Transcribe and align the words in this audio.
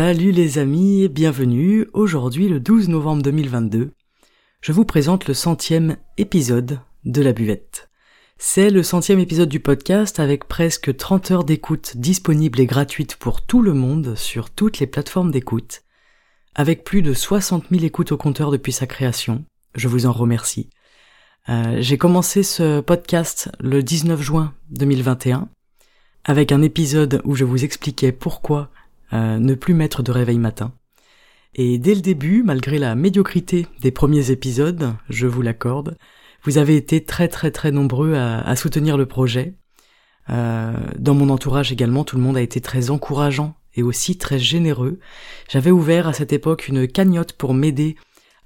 Salut 0.00 0.30
les 0.30 0.58
amis 0.58 1.02
et 1.02 1.08
bienvenue. 1.08 1.88
Aujourd'hui 1.92 2.48
le 2.48 2.60
12 2.60 2.88
novembre 2.88 3.20
2022, 3.20 3.90
je 4.60 4.70
vous 4.70 4.84
présente 4.84 5.26
le 5.26 5.34
centième 5.34 5.96
épisode 6.18 6.78
de 7.04 7.20
la 7.20 7.32
buvette. 7.32 7.90
C'est 8.38 8.70
le 8.70 8.84
centième 8.84 9.18
épisode 9.18 9.48
du 9.48 9.58
podcast 9.58 10.20
avec 10.20 10.44
presque 10.44 10.96
30 10.96 11.32
heures 11.32 11.44
d'écoute 11.44 11.96
disponibles 11.96 12.60
et 12.60 12.66
gratuites 12.66 13.16
pour 13.16 13.42
tout 13.42 13.60
le 13.60 13.74
monde 13.74 14.14
sur 14.14 14.50
toutes 14.50 14.78
les 14.78 14.86
plateformes 14.86 15.32
d'écoute, 15.32 15.82
avec 16.54 16.84
plus 16.84 17.02
de 17.02 17.12
60 17.12 17.64
000 17.68 17.82
écoutes 17.82 18.12
au 18.12 18.16
compteur 18.16 18.52
depuis 18.52 18.70
sa 18.70 18.86
création. 18.86 19.44
Je 19.74 19.88
vous 19.88 20.06
en 20.06 20.12
remercie. 20.12 20.70
Euh, 21.48 21.78
j'ai 21.80 21.98
commencé 21.98 22.44
ce 22.44 22.78
podcast 22.78 23.50
le 23.58 23.82
19 23.82 24.22
juin 24.22 24.54
2021 24.70 25.48
avec 26.24 26.52
un 26.52 26.62
épisode 26.62 27.20
où 27.24 27.34
je 27.34 27.44
vous 27.44 27.64
expliquais 27.64 28.12
pourquoi 28.12 28.70
ne 29.12 29.54
plus 29.54 29.74
mettre 29.74 30.02
de 30.02 30.12
réveil 30.12 30.38
matin. 30.38 30.72
Et 31.54 31.78
dès 31.78 31.94
le 31.94 32.00
début, 32.00 32.42
malgré 32.42 32.78
la 32.78 32.94
médiocrité 32.94 33.66
des 33.80 33.90
premiers 33.90 34.30
épisodes, 34.30 34.94
je 35.08 35.26
vous 35.26 35.42
l'accorde, 35.42 35.96
vous 36.44 36.58
avez 36.58 36.76
été 36.76 37.04
très 37.04 37.28
très 37.28 37.50
très 37.50 37.72
nombreux 37.72 38.14
à, 38.14 38.54
soutenir 38.56 38.96
le 38.96 39.06
projet. 39.06 39.54
Euh, 40.30 40.72
dans 40.98 41.14
mon 41.14 41.30
entourage 41.30 41.72
également, 41.72 42.04
tout 42.04 42.16
le 42.16 42.22
monde 42.22 42.36
a 42.36 42.42
été 42.42 42.60
très 42.60 42.90
encourageant 42.90 43.56
et 43.74 43.82
aussi 43.82 44.18
très 44.18 44.38
généreux. 44.38 44.98
J'avais 45.48 45.70
ouvert 45.70 46.06
à 46.06 46.12
cette 46.12 46.32
époque 46.32 46.68
une 46.68 46.86
cagnotte 46.86 47.32
pour 47.32 47.54
m'aider 47.54 47.96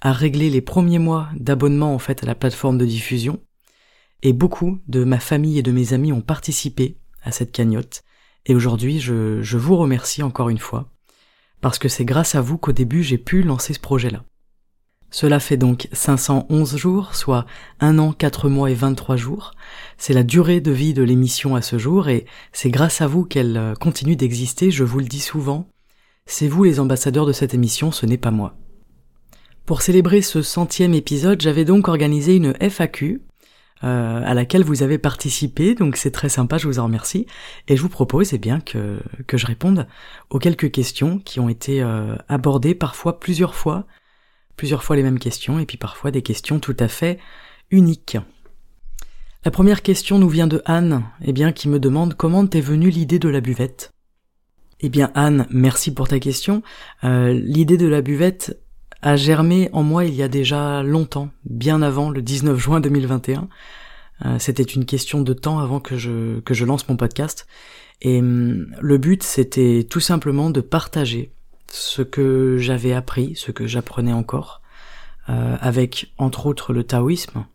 à 0.01 0.13
régler 0.13 0.51
les 0.51 0.61
premiers 0.61 0.99
mois 0.99 1.29
d'abonnement 1.37 1.95
en 1.95 1.99
fait 1.99 2.23
à 2.23 2.27
la 2.27 2.35
plateforme 2.35 2.79
de 2.79 2.87
diffusion. 2.87 3.41
Et 4.23 4.33
beaucoup 4.33 4.79
de 4.89 5.05
ma 5.05 5.19
famille 5.19 5.59
et 5.59 5.63
de 5.63 5.73
mes 5.73 5.93
amis 5.93 6.13
ont 6.13 6.21
participé 6.21 6.99
à 7.23 7.33
cette 7.33 7.53
cagnotte. 7.53 8.05
Et 8.47 8.55
aujourd'hui, 8.55 8.99
je, 8.99 9.57
vous 9.57 9.77
remercie 9.77 10.23
encore 10.23 10.49
une 10.49 10.59
fois, 10.59 10.91
parce 11.61 11.79
que 11.79 11.89
c'est 11.89 12.05
grâce 12.05 12.35
à 12.35 12.41
vous 12.41 12.59
qu'au 12.59 12.73
début 12.73 13.03
j'ai 13.03 13.19
pu 13.19 13.43
lancer 13.43 13.73
ce 13.73 13.81
projet-là. 13.81 14.25
Cela 15.11 15.41
fait 15.41 15.59
donc 15.59 15.89
511 15.93 16.77
jours, 16.77 17.15
soit 17.15 17.45
1 17.81 17.99
an, 17.99 18.13
4 18.13 18.49
mois 18.49 18.71
et 18.71 18.75
23 18.75 19.17
jours. 19.17 19.53
C'est 19.99 20.15
la 20.15 20.23
durée 20.23 20.63
de 20.63 20.73
vie 20.73 20.95
de 20.95 21.03
l'émission 21.03 21.55
à 21.55 21.61
ce 21.61 21.77
jour 21.77 22.09
et 22.09 22.25
c'est 22.53 22.71
grâce 22.71 23.03
à 23.03 23.07
vous 23.07 23.25
qu'elle 23.25 23.59
euh, 23.59 23.75
continue 23.75 24.17
d'exister, 24.17 24.71
je 24.71 24.85
vous 24.85 25.01
le 25.01 25.05
dis 25.05 25.21
souvent. 25.21 25.69
C'est 26.25 26.49
vous 26.49 26.65
les 26.65 26.81
ambassadeurs 26.81 27.27
de 27.27 27.33
cette 27.33 27.53
émission, 27.53 27.93
ce 27.93 28.07
n'est 28.07 28.17
pas 28.17 28.31
moi. 28.31 28.57
Pour 29.67 29.83
célébrer 29.83 30.23
ce 30.23 30.41
centième 30.41 30.95
épisode, 30.95 31.43
j'avais 31.43 31.67
donc 31.67 31.89
organisé 31.89 32.35
une 32.35 32.55
FAQ, 32.59 33.21
euh, 33.85 34.23
à 34.25 34.35
laquelle 34.35 34.65
vous 34.65 34.83
avez 34.83 34.99
participé, 34.99 35.75
donc 35.75 35.97
c'est 35.97 36.11
très 36.11 36.29
sympa, 36.29 36.59
je 36.59 36.67
vous 36.67 36.79
en 36.79 36.85
remercie. 36.85 37.27
Et 37.69 37.77
je 37.77 37.83
vous 37.83 37.89
propose 37.89 38.33
eh 38.33 38.39
bien 38.39 38.61
que, 38.61 39.01
que 39.27 39.37
je 39.37 39.47
réponde 39.47 39.87
aux 40.31 40.39
quelques 40.39 40.71
questions 40.71 41.19
qui 41.19 41.41
ont 41.41 41.49
été 41.49 41.83
euh, 41.83 42.17
abordées 42.29 42.75
parfois 42.75 43.21
plusieurs 43.21 43.55
fois, 43.55 43.87
plusieurs 44.57 44.85
fois 44.85 44.97
les 44.97 45.03
mêmes 45.03 45.19
questions, 45.19 45.59
et 45.59 45.67
puis 45.67 45.79
parfois 45.79 46.11
des 46.11 46.23
questions 46.23 46.61
tout 46.61 46.77
à 46.79 46.89
fait 46.89 47.19
uniques. 47.71 48.17
La 49.45 49.51
première 49.51 49.83
question 49.83 50.19
nous 50.19 50.29
vient 50.29 50.47
de 50.47 50.63
Anne, 50.67 51.03
eh 51.25 51.33
bien, 51.33 51.51
qui 51.51 51.69
me 51.69 51.81
demande 51.81 52.15
comment 52.15 52.47
t'est 52.47 52.61
venue 52.61 52.91
l'idée 52.91 53.19
de 53.19 53.29
la 53.29 53.41
buvette? 53.41 53.93
Eh 54.85 54.89
bien 54.89 55.13
Anne, 55.15 55.47
merci 55.51 55.95
pour 55.95 56.09
ta 56.09 56.19
question. 56.19 56.63
Euh, 57.05 57.33
l'idée 57.33 57.77
de 57.77 57.87
la 57.87 58.03
buvette 58.03 58.62
a 59.03 59.17
germé 59.17 59.69
en 59.73 59.83
moi 59.83 60.05
il 60.05 60.15
y 60.15 60.23
a 60.23 60.29
déjà 60.29 60.83
longtemps, 60.83 61.31
bien 61.45 61.83
avant 61.83 62.11
le 62.11 62.23
19 62.23 62.59
juin 62.59 62.81
2021. 62.81 63.49
Euh, 64.25 64.39
c'était 64.39 64.63
une 64.63 64.85
question 64.85 65.21
de 65.21 65.33
temps 65.33 65.59
avant 65.59 65.81
que 65.81 65.97
je, 65.97 66.41
que 66.41 66.55
je 66.55 66.65
lance 66.65 66.89
mon 66.89 66.97
podcast. 66.97 67.47
Et 68.01 68.21
hum, 68.21 68.75
le 68.81 68.99
but, 68.99 69.23
c'était 69.23 69.87
tout 69.89 70.01
simplement 70.01 70.51
de 70.51 70.61
partager 70.61 71.33
ce 71.69 72.03
que 72.03 72.57
j'avais 72.59 72.93
appris, 72.93 73.35
ce 73.35 73.51
que 73.51 73.67
j'apprenais 73.67 74.13
encore, 74.13 74.63
euh, 75.29 75.57
avec 75.61 76.13
entre 76.19 76.47
autres 76.47 76.73
le 76.73 76.85
taoïsme, 76.85 77.47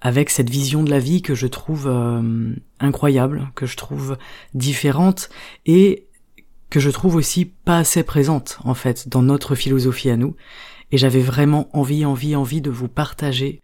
avec 0.00 0.30
cette 0.30 0.50
vision 0.50 0.82
de 0.82 0.90
la 0.90 0.98
vie 0.98 1.22
que 1.22 1.34
je 1.34 1.46
trouve 1.46 1.88
euh, 1.88 2.54
incroyable, 2.78 3.50
que 3.54 3.66
je 3.66 3.76
trouve 3.76 4.18
différente 4.52 5.30
et 5.66 6.06
que 6.74 6.80
je 6.80 6.90
trouve 6.90 7.14
aussi 7.14 7.44
pas 7.44 7.78
assez 7.78 8.02
présente 8.02 8.58
en 8.64 8.74
fait 8.74 9.08
dans 9.08 9.22
notre 9.22 9.54
philosophie 9.54 10.10
à 10.10 10.16
nous. 10.16 10.34
Et 10.90 10.98
j'avais 10.98 11.20
vraiment 11.20 11.68
envie, 11.72 12.04
envie, 12.04 12.34
envie 12.34 12.60
de 12.60 12.70
vous 12.70 12.88
partager 12.88 13.60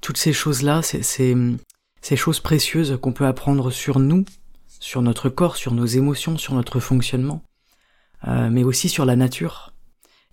toutes 0.00 0.16
ces 0.16 0.32
choses-là, 0.32 0.80
ces, 0.80 1.02
ces, 1.02 2.16
choses 2.16 2.38
précieuses 2.38 3.00
qu'on 3.02 3.12
peut 3.12 3.26
apprendre 3.26 3.72
sur 3.72 3.98
nous, 3.98 4.24
sur 4.78 5.02
notre 5.02 5.28
corps, 5.28 5.56
sur 5.56 5.72
nos 5.72 5.86
émotions, 5.86 6.38
sur 6.38 6.54
notre 6.54 6.78
fonctionnement, 6.78 7.42
euh, 8.28 8.48
mais 8.48 8.62
aussi 8.62 8.88
sur 8.88 9.06
la 9.06 9.16
nature 9.16 9.72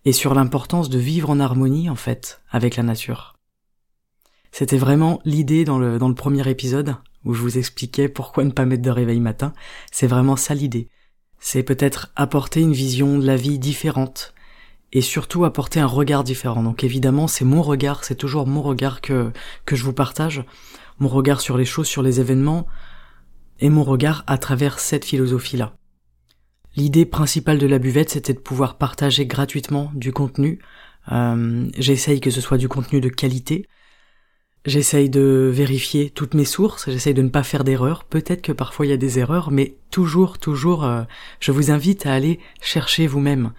et 0.05 0.13
sur 0.13 0.35
l'importance 0.35 0.91
de 0.91 0.99
vivre 0.99 1.31
en 1.31 1.39
harmonie 1.39 1.89
en 1.89 1.95
fait 1.95 2.43
avec 2.51 2.75
la 2.75 2.83
nature. 2.83 3.37
C'était 4.51 4.77
vraiment 4.77 5.19
l'idée 5.25 5.65
dans 5.65 5.79
le, 5.79 5.97
dans 5.97 6.09
le 6.09 6.13
premier 6.13 6.47
épisode 6.47 6.95
où 7.25 7.33
je 7.33 7.41
vous 7.41 7.57
expliquais 7.57 8.07
pourquoi 8.07 8.43
ne 8.43 8.51
pas 8.51 8.65
mettre 8.65 8.83
de 8.83 8.91
réveil 8.91 9.19
matin. 9.19 9.51
C'est 9.91 10.05
vraiment 10.05 10.35
ça 10.35 10.53
l'idée 10.53 10.89
c'est 11.39 11.63
peut-être 11.63 12.11
apporter 12.15 12.61
une 12.61 12.73
vision 12.73 13.17
de 13.17 13.25
la 13.25 13.35
vie 13.35 13.59
différente 13.59 14.33
et 14.91 15.01
surtout 15.01 15.45
apporter 15.45 15.79
un 15.79 15.85
regard 15.85 16.23
différent. 16.23 16.63
Donc 16.63 16.83
évidemment, 16.83 17.27
c'est 17.27 17.45
mon 17.45 17.61
regard, 17.61 18.03
c'est 18.03 18.15
toujours 18.15 18.47
mon 18.47 18.61
regard 18.61 19.01
que 19.01 19.31
que 19.65 19.75
je 19.75 19.83
vous 19.83 19.93
partage, 19.93 20.43
mon 20.99 21.09
regard 21.09 21.41
sur 21.41 21.57
les 21.57 21.65
choses, 21.65 21.87
sur 21.87 22.01
les 22.01 22.19
événements 22.19 22.65
et 23.59 23.69
mon 23.69 23.83
regard 23.83 24.23
à 24.27 24.37
travers 24.37 24.79
cette 24.79 25.05
philosophie-là. 25.05 25.75
L'idée 26.75 27.05
principale 27.05 27.57
de 27.57 27.67
la 27.67 27.79
buvette, 27.79 28.09
c'était 28.09 28.33
de 28.33 28.39
pouvoir 28.39 28.77
partager 28.77 29.25
gratuitement 29.25 29.91
du 29.95 30.13
contenu. 30.13 30.59
Euh, 31.11 31.67
J'essaye 31.77 32.21
que 32.21 32.31
ce 32.31 32.41
soit 32.41 32.57
du 32.57 32.69
contenu 32.69 33.01
de 33.01 33.09
qualité, 33.09 33.65
J'essaye 34.65 35.09
de 35.09 35.49
vérifier 35.53 36.09
toutes 36.09 36.33
mes 36.33 36.45
sources, 36.45 36.89
j'essaye 36.89 37.13
de 37.13 37.21
ne 37.21 37.29
pas 37.29 37.43
faire 37.43 37.63
d'erreurs, 37.63 38.03
peut-être 38.03 38.41
que 38.41 38.51
parfois 38.51 38.85
il 38.85 38.89
y 38.89 38.93
a 38.93 38.97
des 38.97 39.17
erreurs, 39.17 39.51
mais 39.51 39.77
toujours, 39.89 40.37
toujours, 40.37 40.83
euh, 40.83 41.03
je 41.39 41.53
vous 41.53 41.71
invite 41.71 42.05
à 42.05 42.13
aller 42.13 42.39
chercher 42.61 43.07
vous-même 43.07 43.53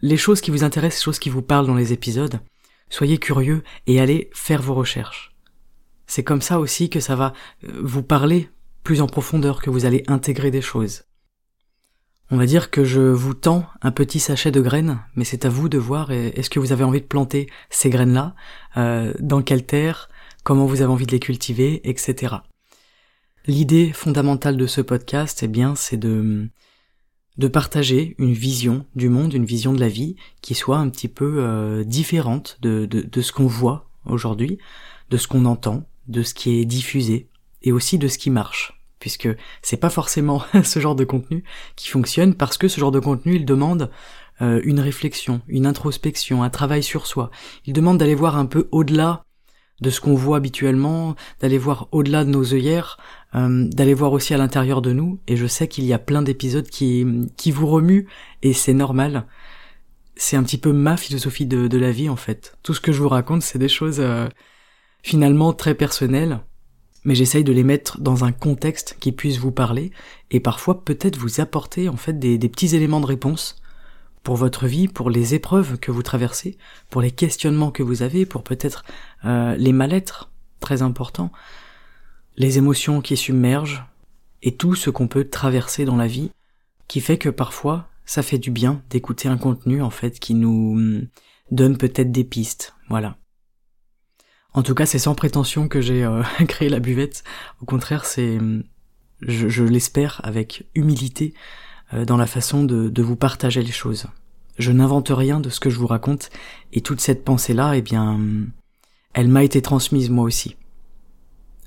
les 0.00 0.16
choses 0.16 0.40
qui 0.40 0.50
vous 0.50 0.64
intéressent, 0.64 1.00
les 1.00 1.04
choses 1.04 1.18
qui 1.18 1.28
vous 1.28 1.42
parlent 1.42 1.66
dans 1.66 1.74
les 1.74 1.92
épisodes. 1.92 2.40
Soyez 2.88 3.18
curieux 3.18 3.62
et 3.86 4.00
allez 4.00 4.30
faire 4.32 4.62
vos 4.62 4.74
recherches. 4.74 5.34
C'est 6.06 6.24
comme 6.24 6.42
ça 6.42 6.58
aussi 6.58 6.88
que 6.88 7.00
ça 7.00 7.14
va 7.14 7.34
euh, 7.64 7.80
vous 7.82 8.02
parler 8.02 8.48
plus 8.84 9.02
en 9.02 9.06
profondeur, 9.06 9.60
que 9.60 9.70
vous 9.70 9.84
allez 9.84 10.02
intégrer 10.08 10.50
des 10.50 10.62
choses. 10.62 11.04
On 12.30 12.38
va 12.38 12.46
dire 12.46 12.70
que 12.70 12.82
je 12.82 13.00
vous 13.00 13.34
tends 13.34 13.66
un 13.82 13.90
petit 13.90 14.18
sachet 14.18 14.50
de 14.50 14.62
graines, 14.62 14.98
mais 15.14 15.24
c'est 15.24 15.44
à 15.44 15.50
vous 15.50 15.68
de 15.68 15.76
voir 15.76 16.10
est-ce 16.10 16.48
que 16.48 16.58
vous 16.58 16.72
avez 16.72 16.82
envie 16.82 17.02
de 17.02 17.06
planter 17.06 17.50
ces 17.68 17.90
graines-là, 17.90 18.34
euh, 18.78 19.12
dans 19.20 19.42
quelle 19.42 19.66
terre, 19.66 20.08
comment 20.42 20.66
vous 20.66 20.82
avez 20.82 20.92
envie 20.92 21.06
de 21.06 21.12
les 21.12 21.20
cultiver, 21.20 21.80
etc. 21.88 22.36
L'idée 23.46 23.92
fondamentale 23.92 24.56
de 24.56 24.66
ce 24.66 24.80
podcast, 24.80 25.40
eh 25.42 25.48
bien, 25.48 25.74
c'est 25.74 25.96
de, 25.96 26.48
de 27.38 27.48
partager 27.48 28.14
une 28.18 28.32
vision 28.32 28.86
du 28.94 29.08
monde, 29.08 29.34
une 29.34 29.44
vision 29.44 29.72
de 29.72 29.80
la 29.80 29.88
vie 29.88 30.16
qui 30.40 30.54
soit 30.54 30.78
un 30.78 30.88
petit 30.88 31.08
peu 31.08 31.36
euh, 31.38 31.84
différente 31.84 32.58
de, 32.62 32.86
de, 32.86 33.00
de 33.00 33.20
ce 33.20 33.32
qu'on 33.32 33.46
voit 33.46 33.90
aujourd'hui, 34.06 34.58
de 35.10 35.16
ce 35.16 35.28
qu'on 35.28 35.44
entend, 35.44 35.88
de 36.08 36.22
ce 36.22 36.34
qui 36.34 36.60
est 36.60 36.64
diffusé 36.64 37.28
et 37.62 37.72
aussi 37.72 37.98
de 37.98 38.08
ce 38.08 38.18
qui 38.18 38.30
marche 38.30 38.78
puisque 39.02 39.28
c'est 39.62 39.78
pas 39.78 39.90
forcément 39.90 40.44
ce 40.62 40.78
genre 40.78 40.94
de 40.94 41.02
contenu 41.02 41.42
qui 41.74 41.88
fonctionne 41.88 42.34
parce 42.34 42.56
que 42.56 42.68
ce 42.68 42.78
genre 42.78 42.92
de 42.92 43.00
contenu 43.00 43.34
il 43.34 43.44
demande 43.44 43.90
euh, 44.40 44.60
une 44.62 44.78
réflexion, 44.78 45.40
une 45.48 45.66
introspection, 45.66 46.44
un 46.44 46.50
travail 46.50 46.84
sur 46.84 47.08
soi. 47.08 47.32
Il 47.66 47.72
demande 47.72 47.98
d'aller 47.98 48.14
voir 48.14 48.36
un 48.36 48.46
peu 48.46 48.68
au-delà 48.70 49.24
de 49.82 49.90
ce 49.90 50.00
qu'on 50.00 50.14
voit 50.14 50.38
habituellement, 50.38 51.16
d'aller 51.40 51.58
voir 51.58 51.88
au-delà 51.92 52.24
de 52.24 52.30
nos 52.30 52.54
œillères, 52.54 52.96
euh, 53.34 53.68
d'aller 53.68 53.94
voir 53.94 54.12
aussi 54.12 54.32
à 54.32 54.38
l'intérieur 54.38 54.80
de 54.80 54.92
nous. 54.92 55.18
Et 55.26 55.36
je 55.36 55.46
sais 55.46 55.68
qu'il 55.68 55.84
y 55.84 55.92
a 55.92 55.98
plein 55.98 56.22
d'épisodes 56.22 56.68
qui, 56.68 57.06
qui 57.36 57.50
vous 57.50 57.66
remuent, 57.66 58.06
et 58.42 58.52
c'est 58.52 58.74
normal. 58.74 59.26
C'est 60.16 60.36
un 60.36 60.42
petit 60.44 60.58
peu 60.58 60.72
ma 60.72 60.96
philosophie 60.96 61.46
de, 61.46 61.66
de, 61.66 61.78
la 61.78 61.90
vie 61.90 62.08
en 62.08 62.16
fait. 62.16 62.56
Tout 62.62 62.74
ce 62.74 62.80
que 62.80 62.92
je 62.92 63.02
vous 63.02 63.08
raconte, 63.08 63.42
c'est 63.42 63.58
des 63.58 63.68
choses 63.68 63.98
euh, 63.98 64.28
finalement 65.02 65.52
très 65.52 65.74
personnelles, 65.74 66.40
mais 67.04 67.14
j'essaye 67.14 67.44
de 67.44 67.52
les 67.52 67.64
mettre 67.64 68.00
dans 68.00 68.24
un 68.24 68.32
contexte 68.32 68.96
qui 69.00 69.10
puisse 69.12 69.38
vous 69.38 69.52
parler 69.52 69.90
et 70.30 70.38
parfois 70.38 70.84
peut-être 70.84 71.16
vous 71.16 71.40
apporter 71.40 71.88
en 71.88 71.96
fait 71.96 72.18
des, 72.18 72.38
petits 72.38 72.76
éléments 72.76 73.00
de 73.00 73.06
réponse 73.06 73.61
pour 74.22 74.36
votre 74.36 74.66
vie, 74.66 74.88
pour 74.88 75.10
les 75.10 75.34
épreuves 75.34 75.78
que 75.78 75.90
vous 75.90 76.02
traversez, 76.02 76.56
pour 76.90 77.02
les 77.02 77.10
questionnements 77.10 77.70
que 77.70 77.82
vous 77.82 78.02
avez, 78.02 78.26
pour 78.26 78.42
peut-être 78.42 78.84
euh, 79.24 79.56
les 79.56 79.72
mal-être 79.72 80.30
très 80.60 80.82
importants, 80.82 81.32
les 82.36 82.58
émotions 82.58 83.00
qui 83.00 83.16
submergent 83.16 83.84
et 84.42 84.54
tout 84.56 84.74
ce 84.74 84.90
qu'on 84.90 85.08
peut 85.08 85.28
traverser 85.28 85.84
dans 85.84 85.96
la 85.96 86.06
vie 86.06 86.30
qui 86.88 87.00
fait 87.00 87.18
que 87.18 87.28
parfois 87.28 87.88
ça 88.04 88.22
fait 88.22 88.38
du 88.38 88.50
bien 88.50 88.82
d'écouter 88.90 89.28
un 89.28 89.38
contenu 89.38 89.82
en 89.82 89.90
fait 89.90 90.18
qui 90.18 90.34
nous 90.34 90.74
hum, 90.76 91.06
donne 91.50 91.76
peut-être 91.76 92.12
des 92.12 92.24
pistes, 92.24 92.74
voilà. 92.88 93.16
En 94.54 94.62
tout 94.62 94.74
cas, 94.74 94.84
c'est 94.84 94.98
sans 94.98 95.14
prétention 95.14 95.66
que 95.68 95.80
j'ai 95.80 96.04
euh, 96.04 96.22
créé 96.48 96.68
la 96.68 96.80
buvette. 96.80 97.24
Au 97.62 97.64
contraire, 97.64 98.04
c'est, 98.04 98.38
je, 99.22 99.62
l'espère, 99.64 100.20
avec 100.24 100.66
humilité 100.74 101.32
dans 101.92 102.16
la 102.16 102.26
façon 102.26 102.64
de, 102.64 102.88
de, 102.88 103.02
vous 103.02 103.16
partager 103.16 103.62
les 103.62 103.72
choses. 103.72 104.06
Je 104.58 104.72
n'invente 104.72 105.10
rien 105.10 105.40
de 105.40 105.50
ce 105.50 105.60
que 105.60 105.70
je 105.70 105.78
vous 105.78 105.86
raconte, 105.86 106.30
et 106.72 106.80
toute 106.80 107.00
cette 107.00 107.24
pensée-là, 107.24 107.76
eh 107.76 107.82
bien, 107.82 108.18
elle 109.14 109.28
m'a 109.28 109.44
été 109.44 109.62
transmise 109.62 110.10
moi 110.10 110.24
aussi. 110.24 110.56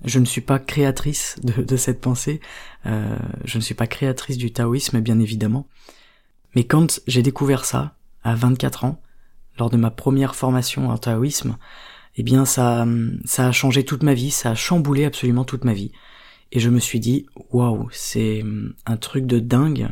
Je 0.03 0.19
ne 0.19 0.25
suis 0.25 0.41
pas 0.41 0.59
créatrice 0.59 1.37
de, 1.43 1.63
de 1.63 1.77
cette 1.77 2.01
pensée, 2.01 2.39
euh, 2.85 3.17
je 3.43 3.57
ne 3.57 3.63
suis 3.63 3.75
pas 3.75 3.87
créatrice 3.87 4.37
du 4.37 4.51
taoïsme, 4.51 4.99
bien 4.99 5.19
évidemment. 5.19 5.67
Mais 6.55 6.63
quand 6.63 7.01
j'ai 7.07 7.21
découvert 7.21 7.65
ça, 7.65 7.95
à 8.23 8.35
24 8.35 8.85
ans, 8.85 9.01
lors 9.57 9.69
de 9.69 9.77
ma 9.77 9.91
première 9.91 10.35
formation 10.35 10.89
en 10.89 10.97
taoïsme, 10.97 11.57
eh 12.17 12.23
bien 12.23 12.45
ça, 12.45 12.85
ça 13.25 13.47
a 13.47 13.51
changé 13.51 13.83
toute 13.83 14.03
ma 14.03 14.13
vie, 14.13 14.31
ça 14.31 14.51
a 14.51 14.55
chamboulé 14.55 15.05
absolument 15.05 15.43
toute 15.43 15.65
ma 15.65 15.73
vie. 15.73 15.91
Et 16.51 16.59
je 16.59 16.69
me 16.69 16.79
suis 16.79 16.99
dit, 16.99 17.25
waouh, 17.51 17.89
c'est 17.91 18.43
un 18.85 18.97
truc 18.97 19.25
de 19.25 19.39
dingue, 19.39 19.89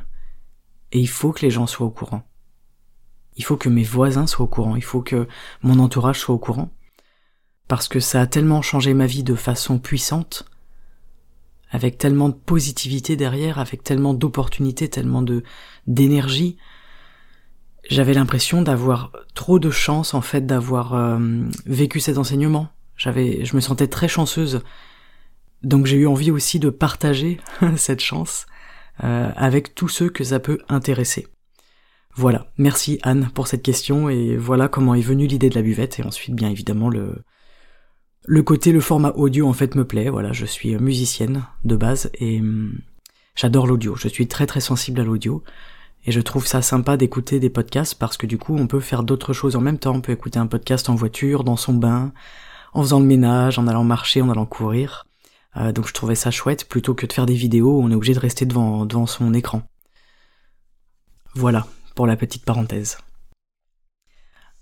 et 0.93 0.99
il 0.99 1.09
faut 1.09 1.33
que 1.33 1.41
les 1.41 1.51
gens 1.51 1.67
soient 1.67 1.87
au 1.87 1.91
courant. 1.91 2.23
Il 3.35 3.43
faut 3.43 3.57
que 3.57 3.67
mes 3.67 3.83
voisins 3.83 4.27
soient 4.27 4.45
au 4.45 4.49
courant, 4.49 4.75
il 4.77 4.83
faut 4.83 5.01
que 5.01 5.27
mon 5.61 5.79
entourage 5.79 6.19
soit 6.19 6.35
au 6.35 6.39
courant, 6.39 6.71
parce 7.67 7.87
que 7.89 7.99
ça 7.99 8.21
a 8.21 8.27
tellement 8.27 8.61
changé 8.61 8.93
ma 8.93 9.07
vie 9.07 9.23
de 9.23 9.35
façon 9.35 9.79
puissante, 9.79 10.45
avec 11.71 11.97
tellement 11.97 12.29
de 12.29 12.35
positivité 12.35 13.15
derrière, 13.15 13.57
avec 13.57 13.83
tellement 13.83 14.13
d'opportunités, 14.13 14.87
tellement 14.87 15.23
de 15.23 15.43
d'énergie, 15.87 16.57
j'avais 17.89 18.13
l'impression 18.13 18.61
d'avoir 18.61 19.11
trop 19.33 19.59
de 19.59 19.69
chance 19.69 20.13
en 20.13 20.21
fait 20.21 20.45
d'avoir 20.45 20.93
euh, 20.93 21.19
vécu 21.65 21.99
cet 21.99 22.17
enseignement. 22.17 22.69
J'avais, 22.95 23.43
je 23.43 23.55
me 23.55 23.61
sentais 23.61 23.87
très 23.87 24.07
chanceuse. 24.07 24.61
Donc 25.63 25.85
j'ai 25.85 25.97
eu 25.97 26.07
envie 26.07 26.31
aussi 26.31 26.59
de 26.59 26.69
partager 26.69 27.39
cette 27.75 27.99
chance 27.99 28.45
euh, 29.03 29.31
avec 29.35 29.75
tous 29.75 29.89
ceux 29.89 30.09
que 30.09 30.23
ça 30.23 30.39
peut 30.39 30.59
intéresser. 30.69 31.27
Voilà, 32.15 32.51
merci 32.57 32.99
Anne 33.01 33.29
pour 33.33 33.47
cette 33.47 33.63
question 33.63 34.07
et 34.09 34.37
voilà 34.37 34.67
comment 34.67 34.93
est 34.93 35.01
venue 35.01 35.25
l'idée 35.25 35.49
de 35.49 35.55
la 35.55 35.63
buvette 35.63 35.99
et 35.99 36.03
ensuite 36.03 36.35
bien 36.35 36.49
évidemment 36.49 36.89
le 36.89 37.23
le 38.25 38.43
côté 38.43 38.71
le 38.71 38.79
format 38.79 39.11
audio 39.15 39.47
en 39.47 39.53
fait 39.53 39.75
me 39.75 39.85
plaît. 39.85 40.09
Voilà, 40.09 40.31
je 40.31 40.45
suis 40.45 40.75
musicienne 40.75 41.43
de 41.65 41.75
base 41.75 42.09
et 42.13 42.39
hum, 42.39 42.79
j'adore 43.35 43.67
l'audio. 43.67 43.95
Je 43.95 44.07
suis 44.07 44.27
très 44.27 44.45
très 44.45 44.61
sensible 44.61 45.01
à 45.01 45.03
l'audio. 45.03 45.43
Et 46.05 46.11
je 46.11 46.19
trouve 46.19 46.45
ça 46.45 46.61
sympa 46.61 46.97
d'écouter 46.97 47.39
des 47.39 47.49
podcasts 47.49 47.95
parce 47.95 48.17
que 48.17 48.25
du 48.25 48.37
coup 48.37 48.55
on 48.57 48.67
peut 48.67 48.81
faire 48.81 49.03
d'autres 49.03 49.33
choses 49.33 49.55
en 49.55 49.61
même 49.61 49.79
temps. 49.79 49.95
On 49.95 50.01
peut 50.01 50.11
écouter 50.11 50.37
un 50.37 50.47
podcast 50.47 50.89
en 50.89 50.95
voiture, 50.95 51.43
dans 51.43 51.55
son 51.55 51.73
bain, 51.73 52.11
en 52.73 52.81
faisant 52.81 52.99
le 52.99 53.05
ménage, 53.05 53.57
en 53.57 53.67
allant 53.67 53.85
marcher, 53.85 54.21
en 54.21 54.29
allant 54.29 54.45
courir. 54.45 55.07
Euh, 55.57 55.71
donc 55.71 55.88
je 55.88 55.94
trouvais 55.94 56.15
ça 56.15 56.31
chouette 56.31 56.67
plutôt 56.67 56.94
que 56.94 57.05
de 57.05 57.13
faire 57.13 57.25
des 57.25 57.35
vidéos 57.35 57.77
où 57.77 57.83
on 57.83 57.91
est 57.91 57.95
obligé 57.95 58.13
de 58.13 58.19
rester 58.19 58.45
devant, 58.45 59.05
son 59.05 59.33
écran. 59.33 59.63
Voilà 61.35 61.67
pour 61.95 62.07
la 62.07 62.15
petite 62.15 62.45
parenthèse. 62.45 62.97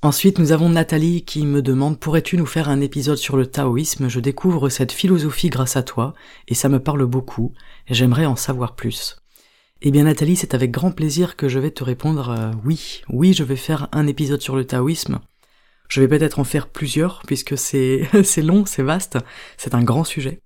Ensuite, 0.04 0.40
nous 0.40 0.52
avons 0.52 0.70
Nathalie 0.70 1.24
qui 1.24 1.46
me 1.46 1.62
demande 1.62 2.00
pourrais-tu 2.00 2.36
nous 2.36 2.48
faire 2.48 2.70
un 2.70 2.82
épisode 2.82 3.18
sur 3.18 3.38
le 3.38 3.46
taoïsme? 3.46 4.10
Je 4.10 4.20
découvre 4.20 4.70
cette 4.70 4.92
philosophie 4.92 5.50
grâce 5.50 5.76
à 5.76 5.84
toi 5.84 6.16
et 6.48 6.56
ça 6.56 6.70
me 6.70 6.82
parle 6.82 7.06
beaucoup 7.06 7.54
j'aimerais 7.88 8.26
en 8.26 8.36
savoir 8.36 8.76
plus. 8.76 9.18
Eh 9.82 9.92
bien 9.92 10.04
Nathalie, 10.04 10.36
c'est 10.36 10.54
avec 10.54 10.72
grand 10.72 10.92
plaisir 10.92 11.36
que 11.36 11.48
je 11.48 11.60
vais 11.60 11.72
te 11.72 11.84
répondre 11.84 12.30
euh, 12.30 12.52
oui, 12.66 13.02
oui, 13.10 13.34
je 13.34 13.44
vais 13.44 13.56
faire 13.56 13.88
un 13.92 14.08
épisode 14.08 14.42
sur 14.42 14.56
le 14.56 14.66
taoïsme. 14.66 15.20
Je 15.88 16.02
vais 16.02 16.08
peut-être 16.08 16.40
en 16.40 16.44
faire 16.44 16.68
plusieurs 16.68 17.22
puisque 17.28 17.58
c'est 17.58 18.08
long, 18.38 18.66
c'est 18.66 18.84
vaste, 18.84 19.18
c'est 19.58 19.76
un 19.76 19.84
grand 19.84 20.04
sujet. 20.04 20.42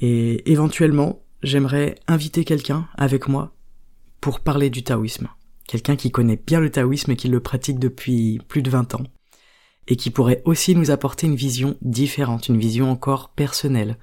Et 0.00 0.50
éventuellement, 0.50 1.22
j'aimerais 1.42 1.94
inviter 2.08 2.44
quelqu'un 2.44 2.88
avec 2.96 3.28
moi 3.28 3.54
pour 4.20 4.40
parler 4.40 4.70
du 4.70 4.82
taoïsme. 4.82 5.28
Quelqu'un 5.66 5.96
qui 5.96 6.10
connaît 6.10 6.40
bien 6.44 6.58
le 6.58 6.70
taoïsme 6.70 7.12
et 7.12 7.16
qui 7.16 7.28
le 7.28 7.40
pratique 7.40 7.78
depuis 7.78 8.40
plus 8.48 8.62
de 8.62 8.70
20 8.70 8.94
ans. 8.94 9.04
Et 9.86 9.96
qui 9.96 10.10
pourrait 10.10 10.42
aussi 10.44 10.74
nous 10.74 10.90
apporter 10.90 11.26
une 11.26 11.36
vision 11.36 11.76
différente, 11.82 12.48
une 12.48 12.58
vision 12.58 12.90
encore 12.90 13.30
personnelle 13.30 13.98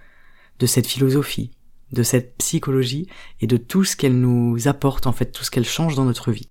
de 0.59 0.65
cette 0.65 0.88
philosophie, 0.88 1.51
de 1.91 2.03
cette 2.03 2.38
psychologie 2.38 3.07
et 3.41 3.47
de 3.47 3.57
tout 3.57 3.83
ce 3.83 3.95
qu'elle 3.95 4.19
nous 4.19 4.67
apporte, 4.67 5.07
en 5.07 5.11
fait, 5.11 5.31
tout 5.31 5.44
ce 5.44 5.51
qu'elle 5.51 5.65
change 5.65 5.95
dans 5.95 6.05
notre 6.05 6.31
vie. 6.31 6.49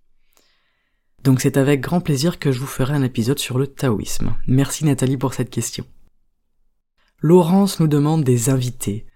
Donc 1.23 1.41
c'est 1.41 1.57
avec 1.57 1.81
grand 1.81 2.01
plaisir 2.01 2.39
que 2.39 2.53
je 2.53 2.61
vous 2.61 2.67
ferai 2.67 2.95
un 2.95 3.03
épisode 3.03 3.39
sur 3.39 3.59
le 3.59 3.67
taoïsme. 3.67 4.35
Merci 4.47 4.85
Nathalie 4.85 5.17
pour 5.17 5.35
cette 5.35 5.51
question. 5.51 5.85
Laurence 7.21 7.81
nous 7.81 7.89
demande 7.89 8.23
des 8.23 8.49
invités. 8.49 9.07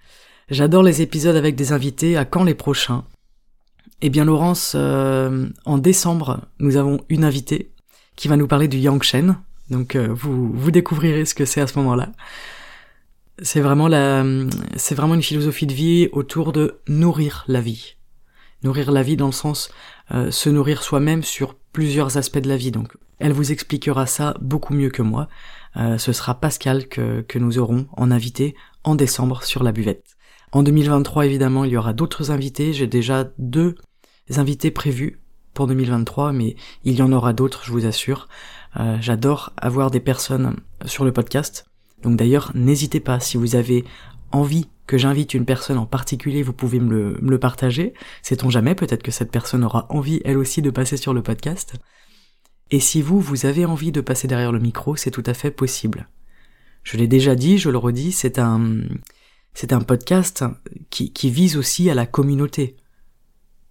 J'adore 0.51 0.83
les 0.83 1.01
épisodes 1.01 1.37
avec 1.37 1.55
des 1.55 1.71
invités, 1.71 2.17
à 2.17 2.25
quand 2.25 2.43
les 2.43 2.55
prochains? 2.55 3.05
Eh 4.03 4.11
bien 4.11 4.25
Laurence, 4.25 4.73
euh, 4.75 5.49
en 5.65 5.79
décembre, 5.79 6.41
nous 6.59 6.77
avons 6.77 6.99
une 7.09 7.23
invitée 7.23 7.71
qui 8.17 8.27
va 8.27 8.37
nous 8.37 8.49
parler 8.49 8.67
du 8.67 8.79
Yangshen, 8.79 9.39
donc 9.71 9.95
euh, 9.95 10.09
vous, 10.11 10.51
vous 10.53 10.71
découvrirez 10.73 11.25
ce 11.25 11.37
que 11.37 11.45
c'est 11.45 11.61
à 11.61 11.69
ce 11.69 11.79
moment-là. 11.79 12.11
C'est 13.41 13.61
vraiment 13.61 13.87
la, 13.87 14.25
c'est 14.75 14.97
vraiment 14.97 15.15
une 15.15 15.23
philosophie 15.23 15.69
de 15.69 15.73
vie 15.73 16.09
autour 16.11 16.51
de 16.51 16.81
nourrir 16.89 17.45
la 17.47 17.61
vie. 17.61 17.95
Nourrir 18.65 18.91
la 18.91 19.05
vie 19.05 19.17
dans 19.17 19.27
le 19.27 19.33
sens 19.33 19.71
euh, 20.11 20.33
se 20.33 20.51
nourrir 20.51 20.83
soi-même 20.83 21.23
sur 21.23 21.55
plusieurs 21.55 22.17
aspects 22.17 22.39
de 22.39 22.49
la 22.49 22.57
vie. 22.57 22.73
Donc, 22.73 22.97
elle 23.21 23.33
vous 23.33 23.53
expliquera 23.53 24.07
ça 24.07 24.35
beaucoup 24.41 24.75
mieux 24.75 24.91
que 24.91 25.03
moi. 25.03 25.29
Euh, 25.77 25.97
ce 25.97 26.13
sera 26.13 26.41
Pascal 26.41 26.89
que, 26.89 27.21
que 27.21 27.39
nous 27.39 27.59
aurons 27.59 27.87
en 27.93 28.11
invité 28.11 28.57
en 28.83 28.97
décembre 28.97 29.45
sur 29.45 29.63
la 29.63 29.71
buvette. 29.71 30.17
En 30.53 30.63
2023, 30.63 31.27
évidemment, 31.27 31.65
il 31.65 31.73
y 31.73 31.77
aura 31.77 31.93
d'autres 31.93 32.31
invités. 32.31 32.73
J'ai 32.73 32.87
déjà 32.87 33.31
deux 33.39 33.77
invités 34.37 34.71
prévus 34.71 35.21
pour 35.55 35.67
2023, 35.67 36.33
mais 36.33 36.57
il 36.85 36.95
y 36.95 37.03
en 37.03 37.13
aura 37.13 37.33
d'autres, 37.33 37.63
je 37.65 37.73
vous 37.73 37.87
assure. 37.87 38.29
Euh, 38.79 38.97
J'adore 39.01 39.53
avoir 39.57 39.91
des 39.91 40.01
personnes 40.01 40.57
sur 40.87 41.05
le 41.05 41.13
podcast 41.13 41.71
donc 42.03 42.17
d'ailleurs, 42.17 42.53
n'hésitez 42.55 43.01
pas, 43.01 43.21
si 43.21 43.37
vous 43.37 43.57
avez 43.57 43.85
envie 44.33 44.69
que 44.87 44.99
j'invite 44.99 45.35
une 45.35 45.45
personne 45.45 45.79
en 45.79 45.87
particulier, 45.87 46.43
vous 46.43 46.53
pouvez 46.53 46.81
me 46.81 47.19
le, 47.21 47.39
partager. 47.39 47.95
Sait-on 48.23 48.51
jamais, 48.51 48.75
peut-être 48.75 49.03
que 49.03 49.11
cette 49.11 49.31
personne 49.31 49.65
aura 49.65 49.87
envie 49.91 50.21
elle 50.25 50.39
aussi 50.39 50.63
de 50.63 50.71
passer 50.71 50.97
sur 50.97 51.15
le 51.15 51.23
podcast. 51.23 51.75
Et 52.71 52.81
si 52.81 53.03
vous, 53.03 53.21
vous 53.21 53.47
avez 53.47 53.65
envie 53.67 53.93
de 53.93 54.01
passer 54.01 54.29
derrière 54.29 54.53
le 54.53 54.61
micro, 54.61 54.97
c'est 54.97 55.11
tout 55.11 55.23
à 55.27 55.35
fait 55.35 55.51
possible. 55.51 56.09
Je 56.83 56.97
l'ai 56.97 57.09
déjà 57.09 57.35
dit, 57.35 57.59
je 57.59 57.71
le 57.71 57.79
redis, 57.79 58.13
c'est 58.13 58.39
un, 58.39 58.81
c'est 59.55 59.73
un 59.73 59.81
podcast 59.81 60.45
qui, 60.91 61.31
vise 61.31 61.57
aussi 61.57 61.91
à 61.91 61.95
la 61.95 62.07
communauté 62.07 62.77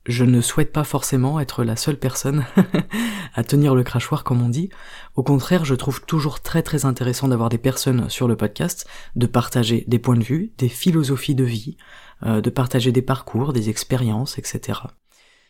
je 0.05 0.23
ne 0.23 0.41
souhaite 0.41 0.71
pas 0.71 0.83
forcément 0.83 1.39
être 1.39 1.63
la 1.63 1.75
seule 1.75 1.97
personne 1.97 2.45
à 3.35 3.43
tenir 3.43 3.75
le 3.75 3.83
crachoir 3.83 4.23
comme 4.23 4.41
on 4.41 4.49
dit. 4.49 4.69
Au 5.15 5.23
contraire, 5.23 5.65
je 5.65 5.75
trouve 5.75 6.01
toujours 6.01 6.39
très 6.39 6.63
très 6.63 6.85
intéressant 6.85 7.27
d'avoir 7.27 7.49
des 7.49 7.59
personnes 7.59 8.09
sur 8.09 8.27
le 8.27 8.35
podcast, 8.35 8.87
de 9.15 9.27
partager 9.27 9.83
des 9.87 9.99
points 9.99 10.17
de 10.17 10.23
vue, 10.23 10.51
des 10.57 10.69
philosophies 10.69 11.35
de 11.35 11.43
vie, 11.43 11.77
euh, 12.23 12.41
de 12.41 12.49
partager 12.49 12.91
des 12.91 13.03
parcours, 13.03 13.53
des 13.53 13.69
expériences, 13.69 14.39
etc. 14.39 14.79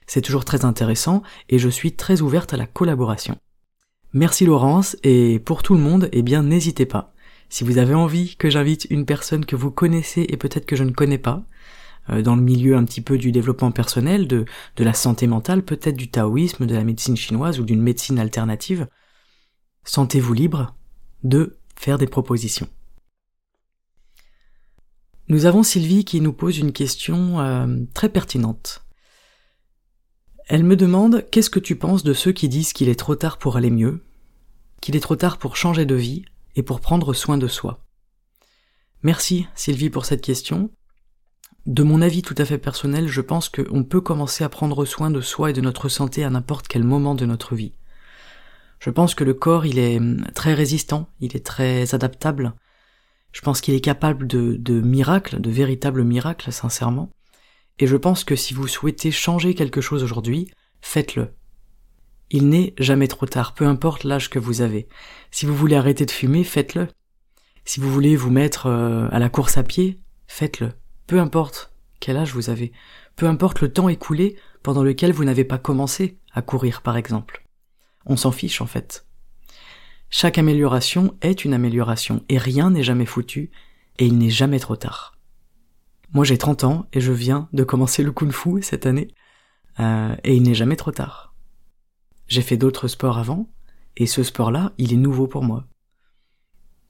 C'est 0.07 0.21
toujours 0.21 0.45
très 0.45 0.65
intéressant 0.65 1.23
et 1.47 1.57
je 1.57 1.69
suis 1.69 1.93
très 1.95 2.21
ouverte 2.21 2.53
à 2.53 2.57
la 2.57 2.67
collaboration. 2.67 3.37
Merci 4.11 4.45
Laurence 4.45 4.97
et 5.03 5.39
pour 5.39 5.63
tout 5.63 5.75
le 5.75 5.79
monde, 5.79 6.09
eh 6.11 6.21
bien 6.21 6.43
n'hésitez 6.43 6.85
pas. 6.85 7.13
Si 7.49 7.63
vous 7.63 7.79
avez 7.79 7.95
envie 7.95 8.35
que 8.35 8.49
j'invite 8.49 8.87
une 8.89 9.05
personne 9.05 9.45
que 9.45 9.55
vous 9.55 9.71
connaissez 9.71 10.25
et 10.29 10.37
peut-être 10.37 10.67
que 10.67 10.75
je 10.75 10.83
ne 10.83 10.91
connais 10.91 11.17
pas, 11.17 11.43
euh, 12.09 12.21
dans 12.21 12.35
le 12.35 12.41
milieu 12.41 12.75
un 12.75 12.85
petit 12.85 13.01
peu 13.01 13.17
du 13.17 13.31
développement 13.31 13.71
personnel, 13.71 14.27
de, 14.27 14.45
de 14.75 14.83
la 14.83 14.93
santé 14.93 15.25
mentale, 15.25 15.63
peut-être 15.63 15.97
du 15.97 16.09
taoïsme, 16.09 16.67
de 16.67 16.75
la 16.75 16.83
médecine 16.83 17.17
chinoise 17.17 17.59
ou 17.59 17.63
d'une 17.63 17.81
médecine 17.81 18.19
alternative, 18.19 18.87
sentez-vous 19.83 20.33
libre 20.33 20.75
de 21.23 21.57
faire 21.75 21.97
des 21.97 22.07
propositions. 22.07 22.67
Nous 25.27 25.45
avons 25.45 25.63
Sylvie 25.63 26.05
qui 26.05 26.21
nous 26.21 26.33
pose 26.33 26.57
une 26.57 26.71
question 26.71 27.39
euh, 27.39 27.67
très 27.93 28.09
pertinente. 28.09 28.83
Elle 30.47 30.63
me 30.63 30.75
demande 30.75 31.25
qu'est-ce 31.31 31.51
que 31.51 31.59
tu 31.59 31.75
penses 31.75 32.03
de 32.03 32.13
ceux 32.13 32.31
qui 32.31 32.49
disent 32.49 32.73
qu'il 32.73 32.89
est 32.89 32.99
trop 32.99 33.15
tard 33.15 33.37
pour 33.37 33.55
aller 33.55 33.69
mieux, 33.69 34.03
qu'il 34.81 34.95
est 34.95 35.01
trop 35.01 35.15
tard 35.15 35.37
pour 35.37 35.55
changer 35.55 35.85
de 35.85 35.95
vie 35.95 36.25
et 36.59 36.63
pour 36.63 36.81
prendre 36.81 37.13
soin 37.13 37.37
de 37.37 37.47
soi. 37.47 37.85
Merci 39.01 39.47
Sylvie 39.55 39.89
pour 39.89 40.03
cette 40.03 40.21
question. 40.21 40.71
De 41.65 41.83
mon 41.83 42.01
avis 42.01 42.21
tout 42.21 42.35
à 42.37 42.43
fait 42.43 42.57
personnel, 42.57 43.07
je 43.07 43.21
pense 43.21 43.47
qu'on 43.47 43.85
peut 43.85 44.01
commencer 44.01 44.43
à 44.43 44.49
prendre 44.49 44.83
soin 44.83 45.09
de 45.09 45.21
soi 45.21 45.51
et 45.51 45.53
de 45.53 45.61
notre 45.61 45.87
santé 45.87 46.25
à 46.25 46.29
n'importe 46.29 46.67
quel 46.67 46.83
moment 46.83 47.15
de 47.15 47.25
notre 47.25 47.55
vie. 47.55 47.71
Je 48.81 48.89
pense 48.89 49.15
que 49.15 49.23
le 49.23 49.33
corps, 49.33 49.65
il 49.65 49.79
est 49.79 49.99
hum, 49.99 50.27
très 50.35 50.53
résistant, 50.53 51.07
il 51.21 51.33
est 51.33 51.45
très 51.45 51.95
adaptable. 51.95 52.53
Je 53.31 53.39
pense 53.39 53.61
qu'il 53.61 53.73
est 53.73 53.79
capable 53.79 54.27
de, 54.27 54.57
de 54.59 54.81
miracles, 54.81 55.39
de 55.39 55.49
véritables 55.49 56.03
miracles, 56.03 56.51
sincèrement. 56.51 57.09
Et 57.77 57.87
je 57.87 57.95
pense 57.95 58.25
que 58.25 58.35
si 58.35 58.53
vous 58.53 58.67
souhaitez 58.67 59.11
changer 59.11 59.55
quelque 59.55 59.79
chose 59.79 60.03
aujourd'hui, 60.03 60.51
faites-le. 60.81 61.29
Il 62.31 62.49
n'est 62.49 62.73
jamais 62.77 63.07
trop 63.07 63.25
tard, 63.25 63.53
peu 63.53 63.65
importe 63.65 64.03
l'âge 64.03 64.29
que 64.29 64.39
vous 64.39 64.61
avez. 64.61 64.87
Si 65.31 65.45
vous 65.45 65.55
voulez 65.55 65.75
arrêter 65.75 66.05
de 66.05 66.11
fumer, 66.11 66.43
faites-le. 66.43 66.87
Si 67.65 67.79
vous 67.79 67.91
voulez 67.91 68.15
vous 68.15 68.31
mettre 68.31 68.67
euh, 68.67 69.07
à 69.11 69.19
la 69.19 69.29
course 69.29 69.57
à 69.57 69.63
pied, 69.63 69.99
faites-le. 70.27 70.73
Peu 71.07 71.19
importe 71.19 71.71
quel 71.99 72.17
âge 72.17 72.33
vous 72.33 72.49
avez. 72.49 72.71
Peu 73.15 73.27
importe 73.27 73.61
le 73.61 73.71
temps 73.73 73.89
écoulé 73.89 74.37
pendant 74.63 74.83
lequel 74.83 75.11
vous 75.11 75.25
n'avez 75.25 75.43
pas 75.43 75.57
commencé 75.57 76.19
à 76.33 76.41
courir, 76.41 76.81
par 76.81 76.97
exemple. 76.97 77.45
On 78.05 78.15
s'en 78.15 78.31
fiche, 78.31 78.61
en 78.61 78.65
fait. 78.67 79.05
Chaque 80.09 80.37
amélioration 80.37 81.15
est 81.21 81.45
une 81.45 81.53
amélioration, 81.53 82.23
et 82.29 82.37
rien 82.37 82.71
n'est 82.71 82.83
jamais 82.83 83.05
foutu, 83.05 83.51
et 83.99 84.05
il 84.05 84.17
n'est 84.17 84.29
jamais 84.29 84.59
trop 84.59 84.75
tard. 84.75 85.15
Moi 86.13 86.25
j'ai 86.25 86.37
30 86.37 86.63
ans, 86.63 86.87
et 86.93 87.01
je 87.01 87.11
viens 87.11 87.47
de 87.53 87.63
commencer 87.63 88.01
le 88.01 88.11
kung 88.11 88.31
fu 88.31 88.63
cette 88.63 88.87
année, 88.87 89.09
euh, 89.79 90.15
et 90.23 90.33
il 90.35 90.41
n'est 90.41 90.55
jamais 90.55 90.75
trop 90.75 90.91
tard. 90.91 91.28
J'ai 92.29 92.43
fait 92.43 92.57
d'autres 92.57 92.87
sports 92.87 93.17
avant, 93.17 93.49
et 93.97 94.05
ce 94.05 94.23
sport-là, 94.23 94.71
il 94.77 94.93
est 94.93 94.97
nouveau 94.97 95.27
pour 95.27 95.43
moi. 95.43 95.65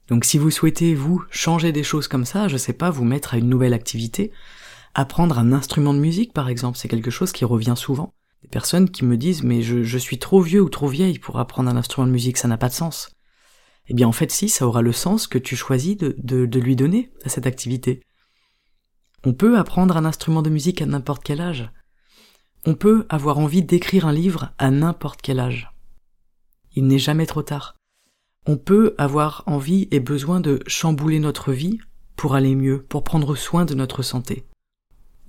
Donc 0.08 0.24
si 0.24 0.38
vous 0.38 0.50
souhaitez, 0.50 0.94
vous, 0.94 1.24
changer 1.30 1.72
des 1.72 1.82
choses 1.82 2.08
comme 2.08 2.26
ça, 2.26 2.46
je 2.46 2.56
sais 2.56 2.74
pas, 2.74 2.90
vous 2.90 3.04
mettre 3.04 3.34
à 3.34 3.38
une 3.38 3.48
nouvelle 3.48 3.72
activité, 3.72 4.32
apprendre 4.94 5.38
un 5.38 5.52
instrument 5.52 5.94
de 5.94 5.98
musique 5.98 6.32
par 6.32 6.48
exemple, 6.48 6.76
c'est 6.76 6.88
quelque 6.88 7.10
chose 7.10 7.32
qui 7.32 7.44
revient 7.44 7.74
souvent. 7.76 8.12
Des 8.42 8.48
personnes 8.48 8.90
qui 8.90 9.04
me 9.04 9.16
disent 9.16 9.42
mais 9.42 9.62
je, 9.62 9.98
suis 9.98 10.18
trop 10.18 10.40
vieux 10.40 10.60
ou 10.60 10.68
trop 10.68 10.88
vieille 10.88 11.18
pour 11.18 11.38
apprendre 11.38 11.70
un 11.70 11.76
instrument 11.76 12.06
de 12.06 12.12
musique, 12.12 12.36
ça 12.36 12.48
n'a 12.48 12.58
pas 12.58 12.68
de 12.68 12.74
sens. 12.74 13.10
Eh 13.88 13.94
bien 13.94 14.08
en 14.08 14.12
fait 14.12 14.30
si, 14.30 14.48
ça 14.48 14.66
aura 14.66 14.82
le 14.82 14.92
sens 14.92 15.26
que 15.26 15.38
tu 15.38 15.56
choisis 15.56 15.96
de, 15.96 16.14
de 16.18 16.60
lui 16.60 16.76
donner 16.76 17.12
à 17.24 17.28
cette 17.28 17.46
activité. 17.46 18.02
On 19.24 19.32
peut 19.32 19.58
apprendre 19.58 19.96
un 19.96 20.04
instrument 20.04 20.42
de 20.42 20.50
musique 20.50 20.82
à 20.82 20.86
n'importe 20.86 21.22
quel 21.22 21.40
âge. 21.40 21.70
On 22.66 22.74
peut 22.74 23.06
avoir 23.08 23.38
envie 23.38 23.62
d'écrire 23.62 24.06
un 24.06 24.12
livre 24.12 24.52
à 24.58 24.70
n'importe 24.70 25.22
quel 25.22 25.40
âge. 25.40 25.72
Il 26.74 26.86
n'est 26.86 26.98
jamais 26.98 27.26
trop 27.26 27.42
tard. 27.42 27.74
On 28.46 28.56
peut 28.56 28.94
avoir 28.98 29.42
envie 29.46 29.88
et 29.90 30.00
besoin 30.00 30.40
de 30.40 30.60
chambouler 30.66 31.18
notre 31.20 31.52
vie 31.52 31.78
pour 32.16 32.34
aller 32.34 32.54
mieux, 32.54 32.82
pour 32.82 33.02
prendre 33.02 33.34
soin 33.34 33.64
de 33.64 33.74
notre 33.74 34.02
santé. 34.02 34.44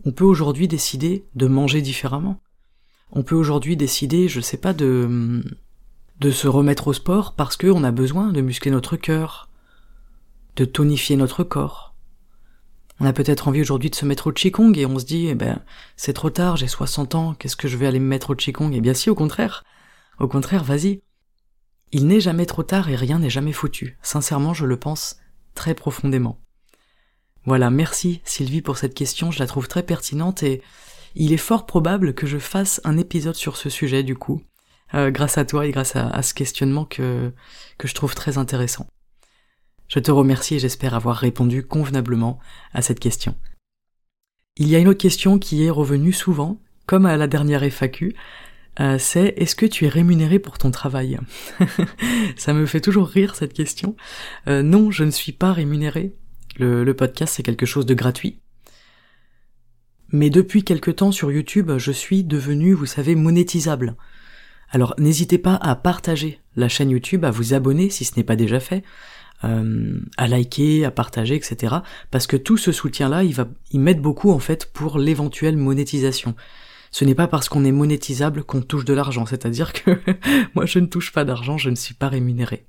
On 0.03 0.11
peut 0.11 0.25
aujourd'hui 0.25 0.67
décider 0.67 1.25
de 1.35 1.47
manger 1.47 1.81
différemment. 1.81 2.41
On 3.11 3.23
peut 3.23 3.35
aujourd'hui 3.35 3.77
décider, 3.77 4.27
je 4.27 4.41
sais 4.41 4.57
pas, 4.57 4.73
de, 4.73 5.41
de 6.19 6.31
se 6.31 6.47
remettre 6.47 6.87
au 6.87 6.93
sport 6.93 7.33
parce 7.35 7.55
qu'on 7.55 7.83
a 7.83 7.91
besoin 7.91 8.31
de 8.31 8.41
muscler 8.41 8.71
notre 8.71 8.97
cœur, 8.97 9.49
de 10.57 10.65
tonifier 10.65 11.15
notre 11.15 11.43
corps. 11.43 11.90
On 13.01 13.05
a 13.05 13.13
peut-être 13.13 13.47
envie 13.47 13.61
aujourd'hui 13.61 13.89
de 13.89 13.95
se 13.95 14.05
mettre 14.05 14.27
au 14.27 14.31
Qigong 14.31 14.77
et 14.77 14.85
on 14.85 14.99
se 14.99 15.05
dit, 15.05 15.25
eh 15.25 15.33
ben, 15.33 15.63
c'est 15.95 16.13
trop 16.13 16.29
tard, 16.29 16.55
j'ai 16.55 16.67
60 16.67 17.15
ans, 17.15 17.33
qu'est-ce 17.33 17.55
que 17.55 17.67
je 17.67 17.75
vais 17.75 17.87
aller 17.87 17.99
me 17.99 18.05
mettre 18.05 18.29
au 18.29 18.35
Qigong? 18.35 18.71
Eh 18.75 18.79
bien 18.79 18.93
si, 18.93 19.09
au 19.09 19.15
contraire. 19.15 19.63
Au 20.19 20.27
contraire, 20.27 20.63
vas-y. 20.63 21.01
Il 21.91 22.05
n'est 22.05 22.19
jamais 22.19 22.45
trop 22.45 22.61
tard 22.61 22.89
et 22.89 22.95
rien 22.95 23.17
n'est 23.17 23.31
jamais 23.31 23.53
foutu. 23.53 23.97
Sincèrement, 24.03 24.53
je 24.53 24.67
le 24.67 24.77
pense 24.77 25.17
très 25.55 25.73
profondément. 25.73 26.39
Voilà, 27.45 27.71
merci 27.71 28.21
Sylvie 28.23 28.61
pour 28.61 28.77
cette 28.77 28.93
question, 28.93 29.31
je 29.31 29.39
la 29.39 29.47
trouve 29.47 29.67
très 29.67 29.81
pertinente 29.81 30.43
et 30.43 30.61
il 31.15 31.33
est 31.33 31.37
fort 31.37 31.65
probable 31.65 32.13
que 32.13 32.27
je 32.27 32.37
fasse 32.37 32.81
un 32.83 32.99
épisode 32.99 33.33
sur 33.33 33.57
ce 33.57 33.71
sujet 33.71 34.03
du 34.03 34.15
coup, 34.15 34.43
euh, 34.93 35.09
grâce 35.09 35.39
à 35.39 35.45
toi 35.45 35.65
et 35.65 35.71
grâce 35.71 35.95
à, 35.95 36.21
ce 36.21 36.35
questionnement 36.35 36.85
que, 36.85 37.33
que 37.79 37.87
je 37.87 37.95
trouve 37.95 38.13
très 38.13 38.37
intéressant. 38.37 38.85
Je 39.91 39.99
te 39.99 40.09
remercie 40.09 40.55
et 40.55 40.59
j'espère 40.59 40.93
avoir 40.93 41.17
répondu 41.17 41.63
convenablement 41.63 42.39
à 42.73 42.81
cette 42.81 43.01
question. 43.01 43.35
Il 44.55 44.69
y 44.69 44.75
a 44.77 44.79
une 44.79 44.87
autre 44.87 45.01
question 45.01 45.37
qui 45.37 45.65
est 45.65 45.69
revenue 45.69 46.13
souvent, 46.13 46.61
comme 46.85 47.05
à 47.05 47.17
la 47.17 47.27
dernière 47.27 47.63
FAQ, 47.69 48.15
euh, 48.79 48.97
c'est 48.97 49.33
est-ce 49.35 49.53
que 49.53 49.65
tu 49.65 49.85
es 49.85 49.89
rémunéré 49.89 50.39
pour 50.39 50.57
ton 50.57 50.71
travail? 50.71 51.19
Ça 52.37 52.53
me 52.53 52.65
fait 52.65 52.79
toujours 52.79 53.09
rire 53.09 53.35
cette 53.35 53.51
question. 53.51 53.97
Euh, 54.47 54.63
non, 54.63 54.91
je 54.91 55.03
ne 55.03 55.11
suis 55.11 55.33
pas 55.33 55.51
rémunéré. 55.51 56.13
Le, 56.57 56.85
le 56.85 56.93
podcast 56.93 57.33
c'est 57.35 57.43
quelque 57.43 57.65
chose 57.65 57.85
de 57.85 57.93
gratuit. 57.93 58.39
Mais 60.13 60.29
depuis 60.29 60.63
quelque 60.63 60.91
temps 60.91 61.11
sur 61.11 61.33
YouTube, 61.33 61.69
je 61.77 61.91
suis 61.91 62.23
devenu, 62.23 62.71
vous 62.71 62.85
savez, 62.85 63.15
monétisable. 63.15 63.97
Alors 64.69 64.95
n'hésitez 64.97 65.37
pas 65.37 65.55
à 65.55 65.75
partager 65.75 66.39
la 66.55 66.69
chaîne 66.69 66.91
YouTube, 66.91 67.25
à 67.25 67.31
vous 67.31 67.53
abonner 67.53 67.89
si 67.89 68.05
ce 68.05 68.15
n'est 68.15 68.23
pas 68.23 68.37
déjà 68.37 68.61
fait, 68.61 68.83
euh, 69.43 69.99
à 70.17 70.27
liker, 70.27 70.85
à 70.85 70.91
partager, 70.91 71.35
etc. 71.35 71.77
Parce 72.11 72.27
que 72.27 72.37
tout 72.37 72.57
ce 72.57 72.71
soutien-là, 72.71 73.23
il 73.23 73.33
va, 73.33 73.47
m'aide 73.73 74.01
beaucoup 74.01 74.31
en 74.31 74.39
fait 74.39 74.71
pour 74.71 74.99
l'éventuelle 74.99 75.57
monétisation. 75.57 76.35
Ce 76.91 77.05
n'est 77.05 77.15
pas 77.15 77.27
parce 77.27 77.49
qu'on 77.49 77.63
est 77.63 77.71
monétisable 77.71 78.43
qu'on 78.43 78.61
touche 78.61 78.85
de 78.85 78.93
l'argent, 78.93 79.25
c'est-à-dire 79.25 79.73
que 79.73 79.99
moi 80.55 80.65
je 80.65 80.79
ne 80.79 80.85
touche 80.85 81.11
pas 81.11 81.25
d'argent, 81.25 81.57
je 81.57 81.69
ne 81.69 81.75
suis 81.75 81.93
pas 81.93 82.09
rémunéré. 82.09 82.65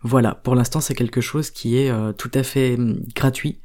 Voilà, 0.00 0.34
pour 0.34 0.54
l'instant 0.54 0.80
c'est 0.80 0.94
quelque 0.94 1.20
chose 1.20 1.50
qui 1.50 1.78
est 1.78 1.90
euh, 1.90 2.12
tout 2.12 2.30
à 2.34 2.42
fait 2.42 2.74
hum, 2.74 3.00
gratuit. 3.14 3.60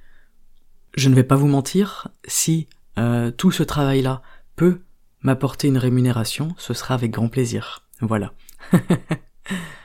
Je 0.96 1.10
ne 1.10 1.16
vais 1.16 1.24
pas 1.24 1.36
vous 1.36 1.48
mentir, 1.48 2.10
si 2.26 2.68
euh, 2.98 3.32
tout 3.32 3.52
ce 3.52 3.64
travail-là 3.64 4.22
peut 4.56 4.82
m'apporter 5.22 5.68
une 5.68 5.78
rémunération, 5.78 6.54
ce 6.58 6.74
sera 6.74 6.94
avec 6.94 7.12
grand 7.12 7.30
plaisir. 7.30 7.88
Voilà. 8.02 8.34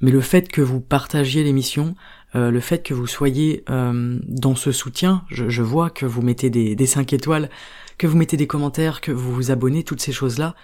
Mais 0.00 0.10
le 0.10 0.20
fait 0.20 0.48
que 0.48 0.60
vous 0.60 0.80
partagiez 0.80 1.44
l'émission, 1.44 1.94
euh, 2.34 2.50
le 2.50 2.60
fait 2.60 2.82
que 2.82 2.94
vous 2.94 3.06
soyez 3.06 3.64
euh, 3.68 4.18
dans 4.26 4.54
ce 4.54 4.72
soutien, 4.72 5.24
je, 5.30 5.62
vois 5.62 5.90
que 5.90 6.06
vous 6.06 6.22
mettez 6.22 6.48
des, 6.48 6.74
des 6.74 6.86
5 6.86 7.12
étoiles, 7.12 7.50
que 7.98 8.06
vous 8.06 8.16
mettez 8.16 8.36
des 8.36 8.46
commentaires, 8.46 9.00
que 9.00 9.12
vous 9.12 9.32
vous 9.32 9.50
abonnez, 9.50 9.84
toutes 9.84 10.00
ces 10.00 10.12
choses-là, 10.12 10.54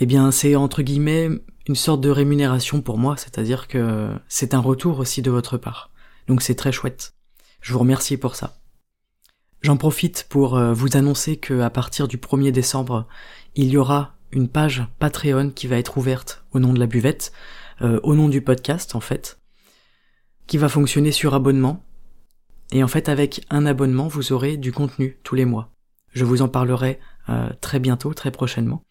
eh 0.00 0.06
bien 0.06 0.30
c'est 0.30 0.56
entre 0.56 0.82
guillemets 0.82 1.28
une 1.66 1.74
sorte 1.74 2.00
de 2.00 2.10
rémunération 2.10 2.80
pour 2.80 2.98
moi, 2.98 3.16
c'est-à-dire 3.16 3.68
que 3.68 4.10
c'est 4.28 4.54
un 4.54 4.60
retour 4.60 4.98
aussi 4.98 5.20
de 5.22 5.30
votre 5.30 5.58
part. 5.58 5.90
Donc 6.26 6.42
c'est 6.42 6.54
très 6.54 6.72
chouette. 6.72 7.14
Je 7.60 7.72
vous 7.72 7.80
remercie 7.80 8.16
pour 8.16 8.34
ça. 8.34 8.58
J'en 9.60 9.76
profite 9.76 10.26
pour 10.28 10.56
euh, 10.56 10.72
vous 10.72 10.96
annoncer 10.96 11.36
que 11.36 11.60
à 11.60 11.70
partir 11.70 12.06
du 12.06 12.16
1er 12.16 12.52
décembre, 12.52 13.06
il 13.56 13.68
y 13.68 13.76
aura 13.76 14.14
une 14.30 14.48
page 14.48 14.86
Patreon 14.98 15.50
qui 15.50 15.66
va 15.66 15.78
être 15.78 15.98
ouverte 15.98 16.44
au 16.52 16.60
nom 16.60 16.72
de 16.72 16.78
la 16.78 16.86
buvette. 16.86 17.32
Euh, 17.80 18.00
au 18.02 18.14
nom 18.14 18.28
du 18.28 18.42
podcast 18.42 18.96
en 18.96 19.00
fait, 19.00 19.38
qui 20.46 20.58
va 20.58 20.68
fonctionner 20.68 21.12
sur 21.12 21.34
abonnement. 21.34 21.84
Et 22.72 22.82
en 22.82 22.88
fait 22.88 23.08
avec 23.08 23.46
un 23.50 23.66
abonnement 23.66 24.08
vous 24.08 24.32
aurez 24.32 24.56
du 24.56 24.72
contenu 24.72 25.18
tous 25.22 25.34
les 25.34 25.44
mois. 25.44 25.70
Je 26.12 26.24
vous 26.24 26.42
en 26.42 26.48
parlerai 26.48 26.98
euh, 27.28 27.50
très 27.60 27.78
bientôt, 27.78 28.14
très 28.14 28.30
prochainement. 28.30 28.82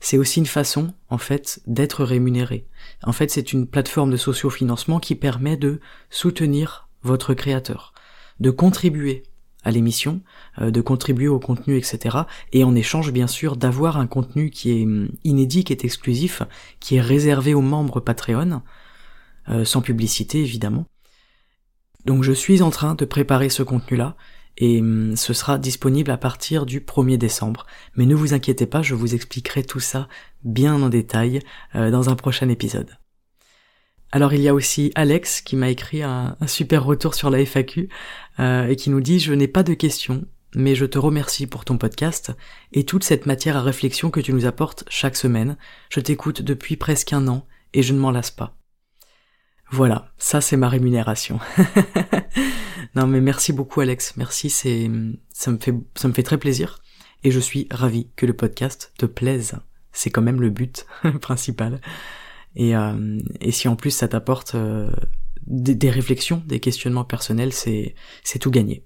C'est 0.00 0.18
aussi 0.18 0.40
une 0.40 0.46
façon, 0.46 0.94
en 1.10 1.18
fait, 1.18 1.60
d'être 1.66 2.04
rémunéré. 2.04 2.66
En 3.04 3.12
fait, 3.12 3.30
c'est 3.30 3.52
une 3.52 3.68
plateforme 3.68 4.10
de 4.10 4.16
sociofinancement 4.16 4.98
qui 4.98 5.14
permet 5.14 5.56
de 5.56 5.80
soutenir 6.10 6.88
votre 7.02 7.34
créateur, 7.34 7.92
de 8.40 8.50
contribuer 8.50 9.22
à 9.64 9.70
l'émission, 9.70 10.20
euh, 10.60 10.70
de 10.70 10.80
contribuer 10.80 11.28
au 11.28 11.38
contenu, 11.38 11.76
etc. 11.76 12.18
Et 12.52 12.64
en 12.64 12.74
échange, 12.74 13.12
bien 13.12 13.26
sûr, 13.26 13.56
d'avoir 13.56 13.96
un 13.96 14.06
contenu 14.06 14.50
qui 14.50 14.70
est 14.70 14.84
hum, 14.84 15.08
inédit, 15.24 15.64
qui 15.64 15.72
est 15.72 15.84
exclusif, 15.84 16.42
qui 16.80 16.96
est 16.96 17.00
réservé 17.00 17.54
aux 17.54 17.60
membres 17.60 18.00
Patreon, 18.00 18.62
euh, 19.48 19.64
sans 19.64 19.80
publicité 19.80 20.40
évidemment. 20.40 20.86
Donc 22.04 22.24
je 22.24 22.32
suis 22.32 22.62
en 22.62 22.70
train 22.70 22.94
de 22.94 23.04
préparer 23.04 23.48
ce 23.48 23.62
contenu-là, 23.62 24.16
et 24.58 24.80
hum, 24.80 25.16
ce 25.16 25.32
sera 25.32 25.58
disponible 25.58 26.10
à 26.10 26.18
partir 26.18 26.66
du 26.66 26.80
1er 26.80 27.16
décembre. 27.16 27.66
Mais 27.96 28.06
ne 28.06 28.14
vous 28.14 28.34
inquiétez 28.34 28.66
pas, 28.66 28.82
je 28.82 28.94
vous 28.94 29.14
expliquerai 29.14 29.62
tout 29.62 29.80
ça 29.80 30.08
bien 30.44 30.74
en 30.82 30.88
détail 30.88 31.40
euh, 31.74 31.90
dans 31.90 32.10
un 32.10 32.16
prochain 32.16 32.48
épisode. 32.48 32.96
Alors 34.14 34.34
il 34.34 34.42
y 34.42 34.48
a 34.48 34.54
aussi 34.54 34.92
Alex 34.94 35.40
qui 35.40 35.56
m'a 35.56 35.70
écrit 35.70 36.02
un, 36.02 36.36
super 36.46 36.84
retour 36.84 37.14
sur 37.14 37.30
la 37.30 37.38
FAQ 37.44 37.88
euh, 38.40 38.68
et 38.68 38.76
qui 38.76 38.90
nous 38.90 39.00
dit 39.00 39.18
je 39.18 39.32
n'ai 39.32 39.48
pas 39.48 39.62
de 39.62 39.72
questions, 39.72 40.26
mais 40.54 40.74
je 40.74 40.84
te 40.84 40.98
remercie 40.98 41.46
pour 41.46 41.64
ton 41.64 41.78
podcast 41.78 42.30
et 42.74 42.84
toute 42.84 43.04
cette 43.04 43.24
matière 43.24 43.56
à 43.56 43.62
réflexion 43.62 44.10
que 44.10 44.20
tu 44.20 44.34
nous 44.34 44.44
apportes 44.44 44.84
chaque 44.88 45.16
semaine. 45.16 45.56
Je 45.88 46.00
t'écoute 46.00 46.42
depuis 46.42 46.76
presque 46.76 47.14
un 47.14 47.26
an 47.26 47.46
et 47.72 47.82
je 47.82 47.94
ne 47.94 47.98
m'en 47.98 48.10
lasse 48.10 48.30
pas. 48.30 48.54
Voilà, 49.70 50.12
ça 50.18 50.42
c'est 50.42 50.58
ma 50.58 50.68
rémunération. 50.68 51.40
non 52.94 53.06
mais 53.06 53.22
merci 53.22 53.54
beaucoup 53.54 53.80
Alex, 53.80 54.18
merci, 54.18 54.50
c'est 54.50 54.90
ça 55.32 55.50
me 55.50 55.56
fait 55.56 55.74
ça 55.94 56.08
me 56.08 56.12
fait 56.12 56.22
très 56.22 56.36
plaisir 56.36 56.82
et 57.24 57.30
je 57.30 57.40
suis 57.40 57.66
ravi 57.70 58.10
que 58.14 58.26
le 58.26 58.34
podcast 58.34 58.92
te 58.98 59.06
plaise. 59.06 59.54
C'est 59.90 60.10
quand 60.10 60.20
même 60.20 60.42
le 60.42 60.50
but 60.50 60.84
principal. 61.22 61.80
Et, 62.56 62.76
euh, 62.76 63.18
et 63.40 63.52
si 63.52 63.68
en 63.68 63.76
plus 63.76 63.90
ça 63.90 64.08
t'apporte 64.08 64.54
euh, 64.54 64.90
des, 65.46 65.90
réflexions, 65.90 66.42
des 66.46 66.60
questionnements 66.60 67.04
personnels, 67.04 67.52
c'est 67.52 67.94
tout 68.40 68.50
gagné. 68.50 68.84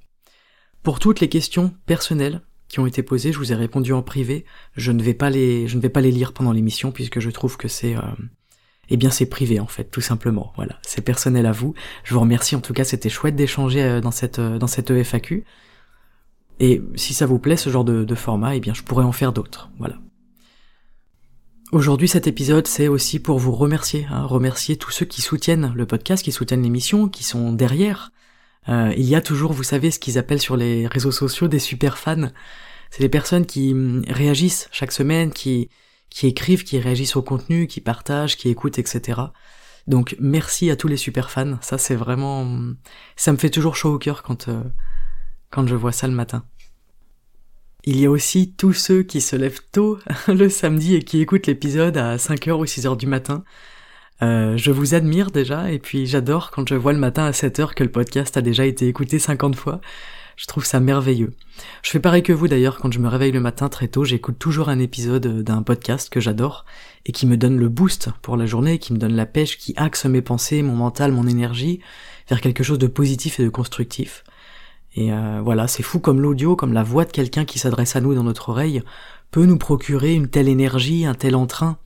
Pour 0.82 0.98
toutes 0.98 1.20
les 1.20 1.28
questions 1.28 1.74
personnelles 1.86 2.42
qui 2.68 2.80
ont 2.80 2.86
été 2.86 3.02
posées, 3.02 3.32
je 3.32 3.38
vous 3.38 3.52
ai 3.52 3.56
répondu 3.56 3.92
en 3.92 4.02
privé. 4.02 4.44
Je 4.76 4.92
ne 4.92 5.02
vais 5.02 5.14
pas 5.14 5.30
les 5.30 5.68
je 5.68 5.76
ne 5.76 5.82
vais 5.82 5.88
pas 5.88 6.00
les 6.00 6.12
lire 6.12 6.32
pendant 6.32 6.52
l'émission 6.52 6.92
puisque 6.92 7.20
je 7.20 7.30
trouve 7.30 7.56
que 7.56 7.68
c'est 7.68 7.96
eh 8.88 8.96
bien 8.96 9.10
c'est 9.10 9.26
privé 9.26 9.60
en 9.60 9.66
fait, 9.66 9.84
tout 9.84 10.00
simplement. 10.00 10.52
Voilà, 10.56 10.78
c'est 10.82 11.02
personnel 11.02 11.46
à 11.46 11.52
vous. 11.52 11.74
Je 12.04 12.14
vous 12.14 12.20
remercie 12.20 12.56
en 12.56 12.60
tout 12.60 12.72
cas, 12.72 12.84
c'était 12.84 13.08
chouette 13.08 13.36
d'échanger 13.36 13.82
euh, 13.82 14.00
dans 14.00 14.10
cette 14.10 14.38
euh, 14.38 14.58
dans 14.58 14.66
cette 14.66 14.90
EFAQ. 14.90 15.44
Et 16.58 16.82
si 16.94 17.12
ça 17.12 17.26
vous 17.26 17.38
plaît 17.38 17.56
ce 17.56 17.68
genre 17.68 17.84
de, 17.84 18.14
format, 18.14 18.56
eh 18.56 18.60
bien 18.60 18.72
je 18.74 18.82
pourrais 18.82 19.04
en 19.04 19.12
faire 19.12 19.32
d'autres. 19.32 19.70
Voilà. 19.78 19.96
Aujourd'hui, 21.72 22.08
cet 22.08 22.26
épisode, 22.26 22.66
c'est 22.66 22.88
aussi 22.88 23.18
pour 23.18 23.38
vous 23.38 23.52
remercier, 23.52 24.06
hein, 24.10 24.24
remercier 24.24 24.76
tous 24.76 24.90
ceux 24.92 25.06
qui 25.06 25.20
soutiennent 25.20 25.72
le 25.74 25.86
podcast, 25.86 26.22
qui 26.22 26.32
soutiennent 26.32 26.62
l'émission, 26.62 27.08
qui 27.08 27.24
sont 27.24 27.52
derrière. 27.52 28.12
Euh, 28.68 28.92
il 28.96 29.04
y 29.04 29.14
a 29.16 29.20
toujours, 29.20 29.52
vous 29.52 29.64
savez, 29.64 29.90
ce 29.90 29.98
qu'ils 29.98 30.18
appellent 30.18 30.40
sur 30.40 30.56
les 30.56 30.86
réseaux 30.86 31.10
sociaux 31.10 31.48
des 31.48 31.58
super 31.58 31.98
fans. 31.98 32.30
C'est 32.90 33.02
des 33.02 33.08
personnes 33.08 33.46
qui 33.46 33.72
hum, 33.72 34.04
réagissent 34.08 34.68
chaque 34.70 34.92
semaine, 34.92 35.32
qui 35.32 35.68
qui 36.10 36.26
écrivent, 36.26 36.64
qui 36.64 36.78
réagissent 36.78 37.16
au 37.16 37.22
contenu, 37.22 37.66
qui 37.66 37.80
partagent, 37.80 38.36
qui 38.36 38.48
écoutent, 38.48 38.78
etc. 38.78 39.20
Donc 39.86 40.16
merci 40.18 40.70
à 40.70 40.76
tous 40.76 40.88
les 40.88 40.96
super 40.96 41.30
fans, 41.30 41.58
ça 41.60 41.78
c'est 41.78 41.94
vraiment... 41.94 42.46
ça 43.16 43.32
me 43.32 43.36
fait 43.36 43.50
toujours 43.50 43.76
chaud 43.76 43.94
au 43.94 43.98
cœur 43.98 44.22
quand, 44.22 44.48
euh, 44.48 44.62
quand 45.50 45.66
je 45.66 45.74
vois 45.74 45.92
ça 45.92 46.06
le 46.06 46.14
matin. 46.14 46.44
Il 47.88 48.00
y 48.00 48.06
a 48.06 48.10
aussi 48.10 48.52
tous 48.52 48.72
ceux 48.72 49.04
qui 49.04 49.20
se 49.20 49.36
lèvent 49.36 49.60
tôt 49.70 50.00
le 50.28 50.48
samedi 50.48 50.96
et 50.96 51.02
qui 51.02 51.20
écoutent 51.20 51.46
l'épisode 51.46 51.96
à 51.96 52.16
5h 52.16 52.50
ou 52.50 52.64
6h 52.64 52.96
du 52.96 53.06
matin. 53.06 53.44
Euh, 54.22 54.56
je 54.56 54.72
vous 54.72 54.96
admire 54.96 55.30
déjà 55.30 55.70
et 55.70 55.78
puis 55.78 56.04
j'adore 56.06 56.50
quand 56.50 56.68
je 56.68 56.74
vois 56.74 56.92
le 56.92 56.98
matin 56.98 57.26
à 57.26 57.30
7h 57.30 57.74
que 57.74 57.84
le 57.84 57.90
podcast 57.92 58.36
a 58.36 58.42
déjà 58.42 58.66
été 58.66 58.88
écouté 58.88 59.20
50 59.20 59.54
fois. 59.54 59.80
Je 60.34 60.46
trouve 60.46 60.64
ça 60.64 60.80
merveilleux. 60.80 61.32
Je 61.84 61.90
fais 61.90 62.00
pareil 62.00 62.24
que 62.24 62.32
vous 62.32 62.48
d'ailleurs, 62.48 62.78
quand 62.78 62.92
je 62.92 62.98
me 62.98 63.06
réveille 63.06 63.30
le 63.30 63.40
matin 63.40 63.68
très 63.68 63.86
tôt, 63.86 64.04
j'écoute 64.04 64.38
toujours 64.40 64.68
un 64.68 64.80
épisode 64.80 65.42
d'un 65.44 65.62
podcast 65.62 66.10
que 66.10 66.18
j'adore 66.18 66.64
et 67.04 67.12
qui 67.12 67.24
me 67.24 67.36
donne 67.36 67.56
le 67.56 67.68
boost 67.68 68.10
pour 68.20 68.36
la 68.36 68.46
journée, 68.46 68.80
qui 68.80 68.94
me 68.94 68.98
donne 68.98 69.14
la 69.14 69.26
pêche, 69.26 69.58
qui 69.58 69.74
axe 69.76 70.06
mes 70.06 70.22
pensées, 70.22 70.62
mon 70.62 70.74
mental, 70.74 71.12
mon 71.12 71.28
énergie 71.28 71.78
vers 72.28 72.40
quelque 72.40 72.64
chose 72.64 72.80
de 72.80 72.88
positif 72.88 73.38
et 73.38 73.44
de 73.44 73.48
constructif. 73.48 74.24
Et 74.96 75.12
euh, 75.12 75.42
voilà, 75.44 75.68
c'est 75.68 75.82
fou 75.82 76.00
comme 76.00 76.20
l'audio, 76.20 76.56
comme 76.56 76.72
la 76.72 76.82
voix 76.82 77.04
de 77.04 77.12
quelqu'un 77.12 77.44
qui 77.44 77.58
s'adresse 77.58 77.96
à 77.96 78.00
nous 78.00 78.14
dans 78.14 78.24
notre 78.24 78.48
oreille, 78.48 78.82
peut 79.30 79.44
nous 79.44 79.58
procurer 79.58 80.14
une 80.14 80.28
telle 80.28 80.48
énergie, 80.48 81.04
un 81.04 81.14
tel 81.14 81.36
entrain, 81.36 81.78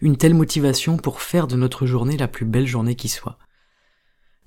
une 0.00 0.16
telle 0.16 0.34
motivation 0.34 0.96
pour 0.96 1.20
faire 1.20 1.46
de 1.46 1.56
notre 1.56 1.86
journée 1.86 2.16
la 2.16 2.28
plus 2.28 2.44
belle 2.44 2.66
journée 2.66 2.96
qui 2.96 3.08
soit. 3.08 3.38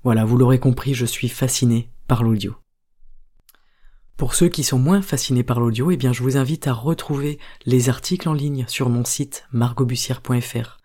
Voilà, 0.04 0.24
vous 0.26 0.36
l'aurez 0.36 0.58
compris, 0.58 0.92
je 0.94 1.06
suis 1.06 1.28
fasciné 1.28 1.90
par 2.06 2.22
l'audio. 2.22 2.54
Pour 4.18 4.34
ceux 4.34 4.48
qui 4.48 4.64
sont 4.64 4.78
moins 4.78 5.00
fascinés 5.00 5.42
par 5.42 5.60
l'audio, 5.60 5.90
eh 5.90 5.96
bien 5.96 6.12
je 6.12 6.22
vous 6.22 6.36
invite 6.36 6.66
à 6.66 6.74
retrouver 6.74 7.38
les 7.64 7.88
articles 7.88 8.28
en 8.28 8.34
ligne 8.34 8.66
sur 8.68 8.90
mon 8.90 9.04
site 9.06 9.44
margobussière.fr. 9.50 10.79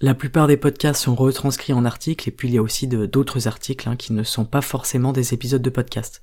La 0.00 0.14
plupart 0.14 0.48
des 0.48 0.56
podcasts 0.56 1.02
sont 1.02 1.14
retranscrits 1.14 1.72
en 1.72 1.84
articles 1.84 2.28
et 2.28 2.32
puis 2.32 2.48
il 2.48 2.54
y 2.54 2.58
a 2.58 2.62
aussi 2.62 2.88
d'autres 2.88 3.46
articles 3.46 3.88
hein, 3.88 3.96
qui 3.96 4.12
ne 4.12 4.24
sont 4.24 4.44
pas 4.44 4.60
forcément 4.60 5.12
des 5.12 5.34
épisodes 5.34 5.62
de 5.62 5.70
podcast. 5.70 6.20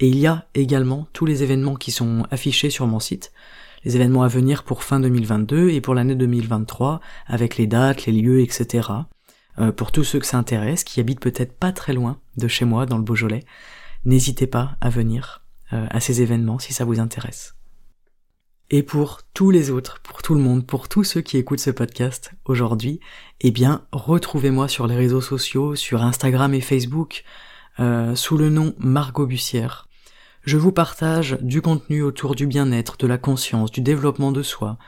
Et 0.00 0.08
il 0.08 0.18
y 0.18 0.26
a 0.26 0.46
également 0.54 1.08
tous 1.12 1.24
les 1.26 1.42
événements 1.42 1.76
qui 1.76 1.92
sont 1.92 2.26
affichés 2.30 2.70
sur 2.70 2.86
mon 2.86 3.00
site, 3.00 3.32
les 3.84 3.96
événements 3.96 4.22
à 4.22 4.28
venir 4.28 4.64
pour 4.64 4.84
fin 4.84 5.00
2022 5.00 5.70
et 5.70 5.80
pour 5.80 5.94
l'année 5.94 6.14
2023, 6.14 7.00
avec 7.26 7.56
les 7.56 7.66
dates, 7.66 8.04
les 8.04 8.12
lieux, 8.12 8.40
etc. 8.40 8.88
Euh, 9.58 9.72
pour 9.72 9.92
tous 9.92 10.04
ceux 10.04 10.18
que 10.18 10.26
ça 10.26 10.38
intéresse, 10.38 10.84
qui 10.84 11.00
habitent 11.00 11.20
peut-être 11.20 11.58
pas 11.58 11.72
très 11.72 11.94
loin 11.94 12.18
de 12.36 12.48
chez 12.48 12.64
moi, 12.64 12.86
dans 12.86 12.98
le 12.98 13.04
Beaujolais, 13.04 13.44
n'hésitez 14.04 14.46
pas 14.46 14.76
à 14.80 14.90
venir 14.90 15.42
euh, 15.72 15.86
à 15.90 16.00
ces 16.00 16.22
événements 16.22 16.58
si 16.58 16.72
ça 16.72 16.84
vous 16.84 17.00
intéresse. 17.00 17.54
Et 18.72 18.84
pour 18.84 19.22
tous 19.34 19.50
les 19.50 19.72
autres, 19.72 20.00
pour 20.00 20.22
tout 20.22 20.34
le 20.34 20.40
monde, 20.40 20.64
pour 20.64 20.88
tous 20.88 21.02
ceux 21.02 21.20
qui 21.20 21.36
écoutent 21.36 21.58
ce 21.58 21.72
podcast 21.72 22.30
aujourd'hui, 22.44 23.00
eh 23.40 23.50
bien, 23.50 23.84
retrouvez-moi 23.90 24.68
sur 24.68 24.86
les 24.86 24.94
réseaux 24.94 25.20
sociaux, 25.20 25.74
sur 25.74 26.04
Instagram 26.04 26.54
et 26.54 26.60
Facebook, 26.60 27.24
euh, 27.80 28.14
sous 28.14 28.38
le 28.38 28.48
nom 28.48 28.74
Margot 28.78 29.26
Bussière. 29.26 29.88
Je 30.44 30.56
vous 30.56 30.70
partage 30.70 31.36
du 31.40 31.62
contenu 31.62 32.02
autour 32.02 32.36
du 32.36 32.46
bien-être, 32.46 32.96
de 32.96 33.08
la 33.08 33.18
conscience, 33.18 33.72
du 33.72 33.80
développement 33.80 34.30
de 34.30 34.42
soi, 34.42 34.78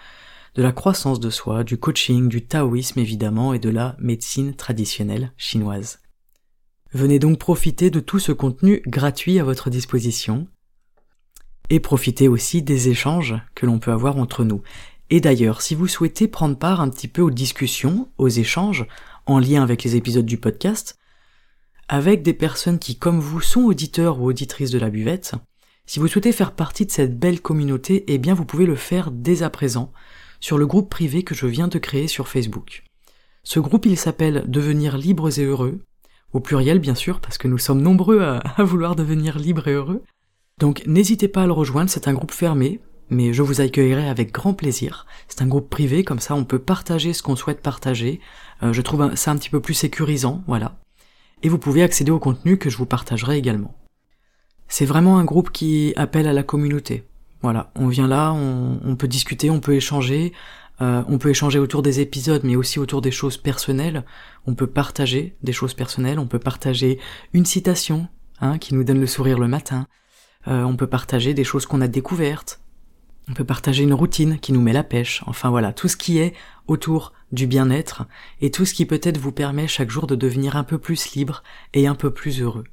de 0.55 0.63
la 0.63 0.71
croissance 0.71 1.19
de 1.19 1.31
soi, 1.31 1.65
du 1.65 1.77
coaching, 1.77 2.29
du 2.29 2.47
taoïsme 2.47 3.01
évidemment 3.01 3.53
et 3.53 3.59
de 3.59 3.69
la 3.69 3.97
médecine 3.99 4.55
traditionnelle 4.55 5.33
chinoise. 5.37 5.99
Venez 6.93 7.19
donc 7.19 7.39
profiter 7.39 7.91
de 7.91 7.99
tout 7.99 8.21
ce 8.21 8.31
contenu 8.31 8.81
gratuit 8.87 9.41
à 9.41 9.45
votre 9.45 9.71
disposition 9.71 10.47
et 11.71 11.81
profitez 11.81 12.29
aussi 12.29 12.63
des 12.63 12.89
échanges 12.89 13.35
que 13.55 13.67
l'on 13.67 13.79
peut 13.79 13.93
avoir 13.93 14.17
entre 14.17 14.45
nous. 14.45 14.63
Et 15.11 15.21
d'ailleurs, 15.21 15.63
si 15.63 15.75
vous 15.75 15.89
souhaitez 15.89 16.29
prendre 16.29 16.57
part 16.57 16.81
un 16.81 16.89
petit 16.89 17.09
peu 17.09 17.23
aux 17.23 17.31
discussions, 17.31 18.09
aux 18.19 18.29
échanges, 18.29 18.87
en 19.27 19.39
lien 19.39 19.63
avec 19.63 19.85
les 19.85 19.97
épisodes 19.97 20.27
du 20.27 20.39
podcast, 20.39 20.99
avec 21.89 22.23
des 22.23 22.35
personnes 22.35 22.79
qui, 22.79 22.97
comme 22.97 23.21
vous, 23.21 23.41
sont 23.41 23.63
auditeurs 23.63 24.21
ou 24.21 24.27
auditrices 24.27 24.71
de 24.71 24.79
la 24.79 24.91
buvette, 24.91 25.35
si 25.85 25.99
vous 25.99 26.09
souhaitez 26.09 26.33
faire 26.33 26.53
partie 26.53 26.87
de 26.87 26.91
cette 26.91 27.19
belle 27.19 27.41
communauté, 27.41 28.05
eh 28.07 28.19
bien 28.19 28.35
vous 28.35 28.45
pouvez 28.45 28.67
le 28.67 28.77
faire 28.77 29.11
dès 29.11 29.43
à 29.43 29.51
présent 29.51 29.93
sur 30.41 30.57
le 30.57 30.67
groupe 30.67 30.89
privé 30.89 31.23
que 31.23 31.35
je 31.35 31.47
viens 31.47 31.69
de 31.69 31.79
créer 31.79 32.09
sur 32.09 32.29
Facebook. 32.29 32.85
Ce 33.43 33.61
groupe 33.61 33.87
il 33.87 33.99
s'appelle 33.99 34.45
Devenir 34.47 34.97
libres 34.97 35.39
et 35.39 35.45
heureux, 35.45 35.85
au 36.33 36.41
pluriel 36.41 36.79
bien 36.79 36.95
sûr, 36.95 37.21
parce 37.21 37.37
que 37.37 37.49
nous 37.49 37.59
sommes 37.59 37.83
nombreux 37.83 38.21
à, 38.23 38.43
vouloir 38.65 38.97
devenir 38.97 39.39
libres 39.39 39.69
et 39.69 39.73
heureux. 39.73 40.03
Donc 40.59 40.83
n'hésitez 40.87 41.29
pas 41.29 41.43
à 41.43 41.47
le 41.47 41.53
rejoindre, 41.53 41.91
c'est 41.91 42.09
un 42.09 42.13
groupe 42.13 42.33
fermé, 42.33 42.81
mais 43.11 43.33
je 43.33 43.43
vous 43.43 43.61
accueillerai 43.61 44.09
avec 44.09 44.33
grand 44.33 44.55
plaisir. 44.55 45.07
C'est 45.29 45.43
un 45.43 45.47
groupe 45.47 45.69
privé, 45.69 46.05
comme 46.05 46.21
ça 46.21 46.35
on 46.35 46.45
peut 46.45 46.59
partager 46.59 47.13
ce 47.13 47.23
qu'on 47.23 47.37
souhaite 47.37 47.61
partager. 47.61 48.21
Euh, 48.63 48.73
je 48.73 48.83
trouve 48.83 49.15
ça 49.15 49.31
un 49.31 49.37
petit 49.37 49.51
peu 49.51 49.61
plus 49.61 49.75
sécurisant, 49.75 50.43
voilà. 50.47 50.79
Et 51.43 51.49
vous 51.49 51.59
pouvez 51.59 51.83
accéder 51.83 52.13
au 52.13 52.21
contenu 52.21 52.57
que 52.59 52.71
je 52.71 52.77
vous 52.77 52.87
partagerai 52.87 53.37
également. 53.37 53.75
C'est 54.69 54.87
vraiment 54.87 55.19
un 55.19 55.25
groupe 55.25 55.51
qui 55.51 55.93
appelle 55.97 56.29
à 56.29 56.33
la 56.33 56.43
communauté. 56.43 57.05
Voilà, 57.43 57.73
on 57.75 57.89
vient 57.89 58.07
là, 58.07 58.33
on 58.33 58.95
peut 58.95 59.09
discuter, 59.09 59.51
on 59.51 59.59
peut 59.59 59.75
échanger, 59.75 60.33
euh, 60.83 61.03
on 61.07 61.19
peut 61.19 61.31
échanger 61.31 61.59
autour 61.59 61.83
des 61.83 62.01
épisodes, 62.01 62.43
mais 62.45 62.57
aussi 62.57 62.79
autour 62.79 63.03
des 63.03 63.11
choses 63.11 63.37
personnelles. 63.37 64.05
On 64.47 64.55
peut 64.55 64.67
partager 64.67 65.37
des 65.43 65.53
choses 65.53 65.75
personnelles. 65.75 66.19
On 66.19 66.27
peut 66.27 66.39
partager 66.39 66.99
une 67.33 67.45
citation 67.45 68.09
hein, 68.41 68.59
qui 68.59 68.75
nous 68.75 68.85
donne 68.85 69.01
le 69.01 69.07
sourire 69.07 69.39
le 69.39 69.49
matin. 69.49 69.87
Euh, 70.49 70.63
on 70.63 70.77
peut 70.77 70.87
partager 70.87 71.35
des 71.35 71.45
choses 71.45 71.67
qu'on 71.67 71.81
a 71.81 71.89
découvertes. 71.89 72.61
On 73.29 73.35
peut 73.35 73.45
partager 73.45 73.85
une 73.85 73.95
routine 73.95 74.39
qui 74.39 74.53
nous 74.53 74.61
met 74.61 74.73
la 74.73 74.83
pêche. 74.83 75.23
Enfin 75.27 75.51
voilà, 75.51 75.73
tout 75.73 75.89
ce 75.89 75.97
qui 75.97 76.19
est 76.19 76.35
autour 76.67 77.13
du 77.31 77.47
bien-être 77.47 78.07
et 78.41 78.51
tout 78.51 78.65
ce 78.65 78.75
qui 78.75 78.85
peut-être 78.85 79.19
vous 79.19 79.33
permet 79.33 79.69
chaque 79.69 79.91
jour 79.91 80.07
de 80.07 80.17
devenir 80.17 80.57
un 80.57 80.65
peu 80.65 80.79
plus 80.79 81.15
libre 81.15 81.43
et 81.73 81.87
un 81.87 81.95
peu 81.95 82.11
plus 82.11 82.41
heureux. 82.41 82.65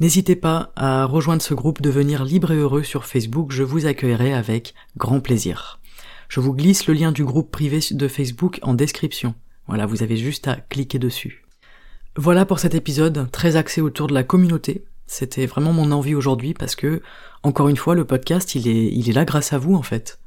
N'hésitez 0.00 0.36
pas 0.36 0.72
à 0.74 1.04
rejoindre 1.04 1.42
ce 1.42 1.54
groupe 1.54 1.82
Devenir 1.82 2.24
libre 2.24 2.50
et 2.50 2.56
heureux 2.56 2.82
sur 2.82 3.04
Facebook, 3.04 3.52
je 3.52 3.62
vous 3.62 3.86
accueillerai 3.86 4.32
avec 4.32 4.74
grand 4.96 5.20
plaisir. 5.20 5.80
Je 6.28 6.40
vous 6.40 6.54
glisse 6.54 6.86
le 6.86 6.94
lien 6.94 7.12
du 7.12 7.24
groupe 7.24 7.50
privé 7.50 7.80
de 7.90 8.08
Facebook 8.08 8.58
en 8.62 8.74
description. 8.74 9.34
Voilà, 9.68 9.86
vous 9.86 10.02
avez 10.02 10.16
juste 10.16 10.48
à 10.48 10.56
cliquer 10.56 10.98
dessus. 10.98 11.44
Voilà 12.16 12.46
pour 12.46 12.58
cet 12.58 12.74
épisode 12.74 13.30
très 13.30 13.56
axé 13.56 13.80
autour 13.80 14.06
de 14.06 14.14
la 14.14 14.24
communauté. 14.24 14.84
C'était 15.06 15.46
vraiment 15.46 15.72
mon 15.72 15.92
envie 15.92 16.14
aujourd'hui 16.14 16.54
parce 16.54 16.74
que, 16.74 17.02
encore 17.42 17.68
une 17.68 17.76
fois, 17.76 17.94
le 17.94 18.04
podcast, 18.04 18.54
il 18.54 18.68
est, 18.68 19.12
là 19.12 19.24
grâce 19.24 19.52
à 19.52 19.58
vous 19.58 19.74
en 19.74 19.82
fait. 19.82 20.20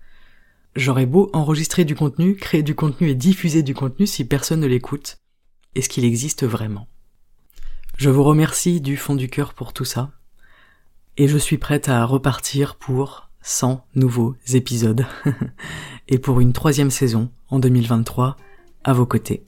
J'aurais 0.75 1.05
beau 1.05 1.29
enregistrer 1.33 1.85
du 1.85 1.95
contenu, 1.95 2.35
créer 2.35 2.61
du 2.61 2.75
contenu 2.75 3.09
et 3.09 3.15
diffuser 3.15 3.63
du 3.63 3.73
contenu 3.73 4.05
si 4.05 4.27
personne 4.27 4.59
ne 4.59 4.67
l'écoute. 4.67 5.19
Est-ce 5.73 5.89
qu'il 5.89 6.03
existe 6.03 6.45
vraiment? 6.45 6.87
Je 7.97 8.09
vous 8.09 8.23
remercie 8.23 8.81
du 8.81 8.97
fond 8.97 9.15
du 9.15 9.29
cœur 9.29 9.53
pour 9.53 9.71
tout 9.71 9.85
ça. 9.85 10.11
Et 11.17 11.29
je 11.29 11.37
suis 11.37 11.57
prête 11.57 11.87
à 11.87 12.03
repartir 12.05 12.75
pour 12.75 13.29
100 13.41 13.85
nouveaux 13.95 14.35
épisodes 14.53 15.05
et 16.09 16.17
pour 16.17 16.41
une 16.41 16.51
troisième 16.51 16.91
saison 16.91 17.29
en 17.49 17.59
2023 17.59 18.35
à 18.83 18.93
vos 18.93 19.05
côtés. 19.05 19.45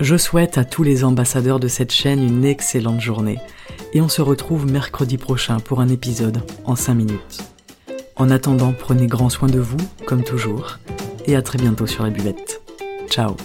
Je 0.00 0.16
souhaite 0.16 0.58
à 0.58 0.64
tous 0.64 0.82
les 0.82 1.04
ambassadeurs 1.04 1.58
de 1.58 1.68
cette 1.68 1.92
chaîne 1.92 2.22
une 2.22 2.44
excellente 2.44 3.00
journée 3.00 3.38
et 3.94 4.02
on 4.02 4.08
se 4.08 4.20
retrouve 4.20 4.70
mercredi 4.70 5.16
prochain 5.16 5.58
pour 5.58 5.80
un 5.80 5.88
épisode 5.88 6.42
en 6.66 6.76
5 6.76 6.94
minutes. 6.94 7.38
En 8.16 8.30
attendant, 8.30 8.74
prenez 8.78 9.06
grand 9.06 9.30
soin 9.30 9.48
de 9.48 9.58
vous, 9.58 9.76
comme 10.04 10.22
toujours, 10.22 10.78
et 11.26 11.34
à 11.34 11.42
très 11.42 11.58
bientôt 11.58 11.86
sur 11.86 12.04
la 12.04 12.10
buvette. 12.10 12.60
Ciao 13.08 13.36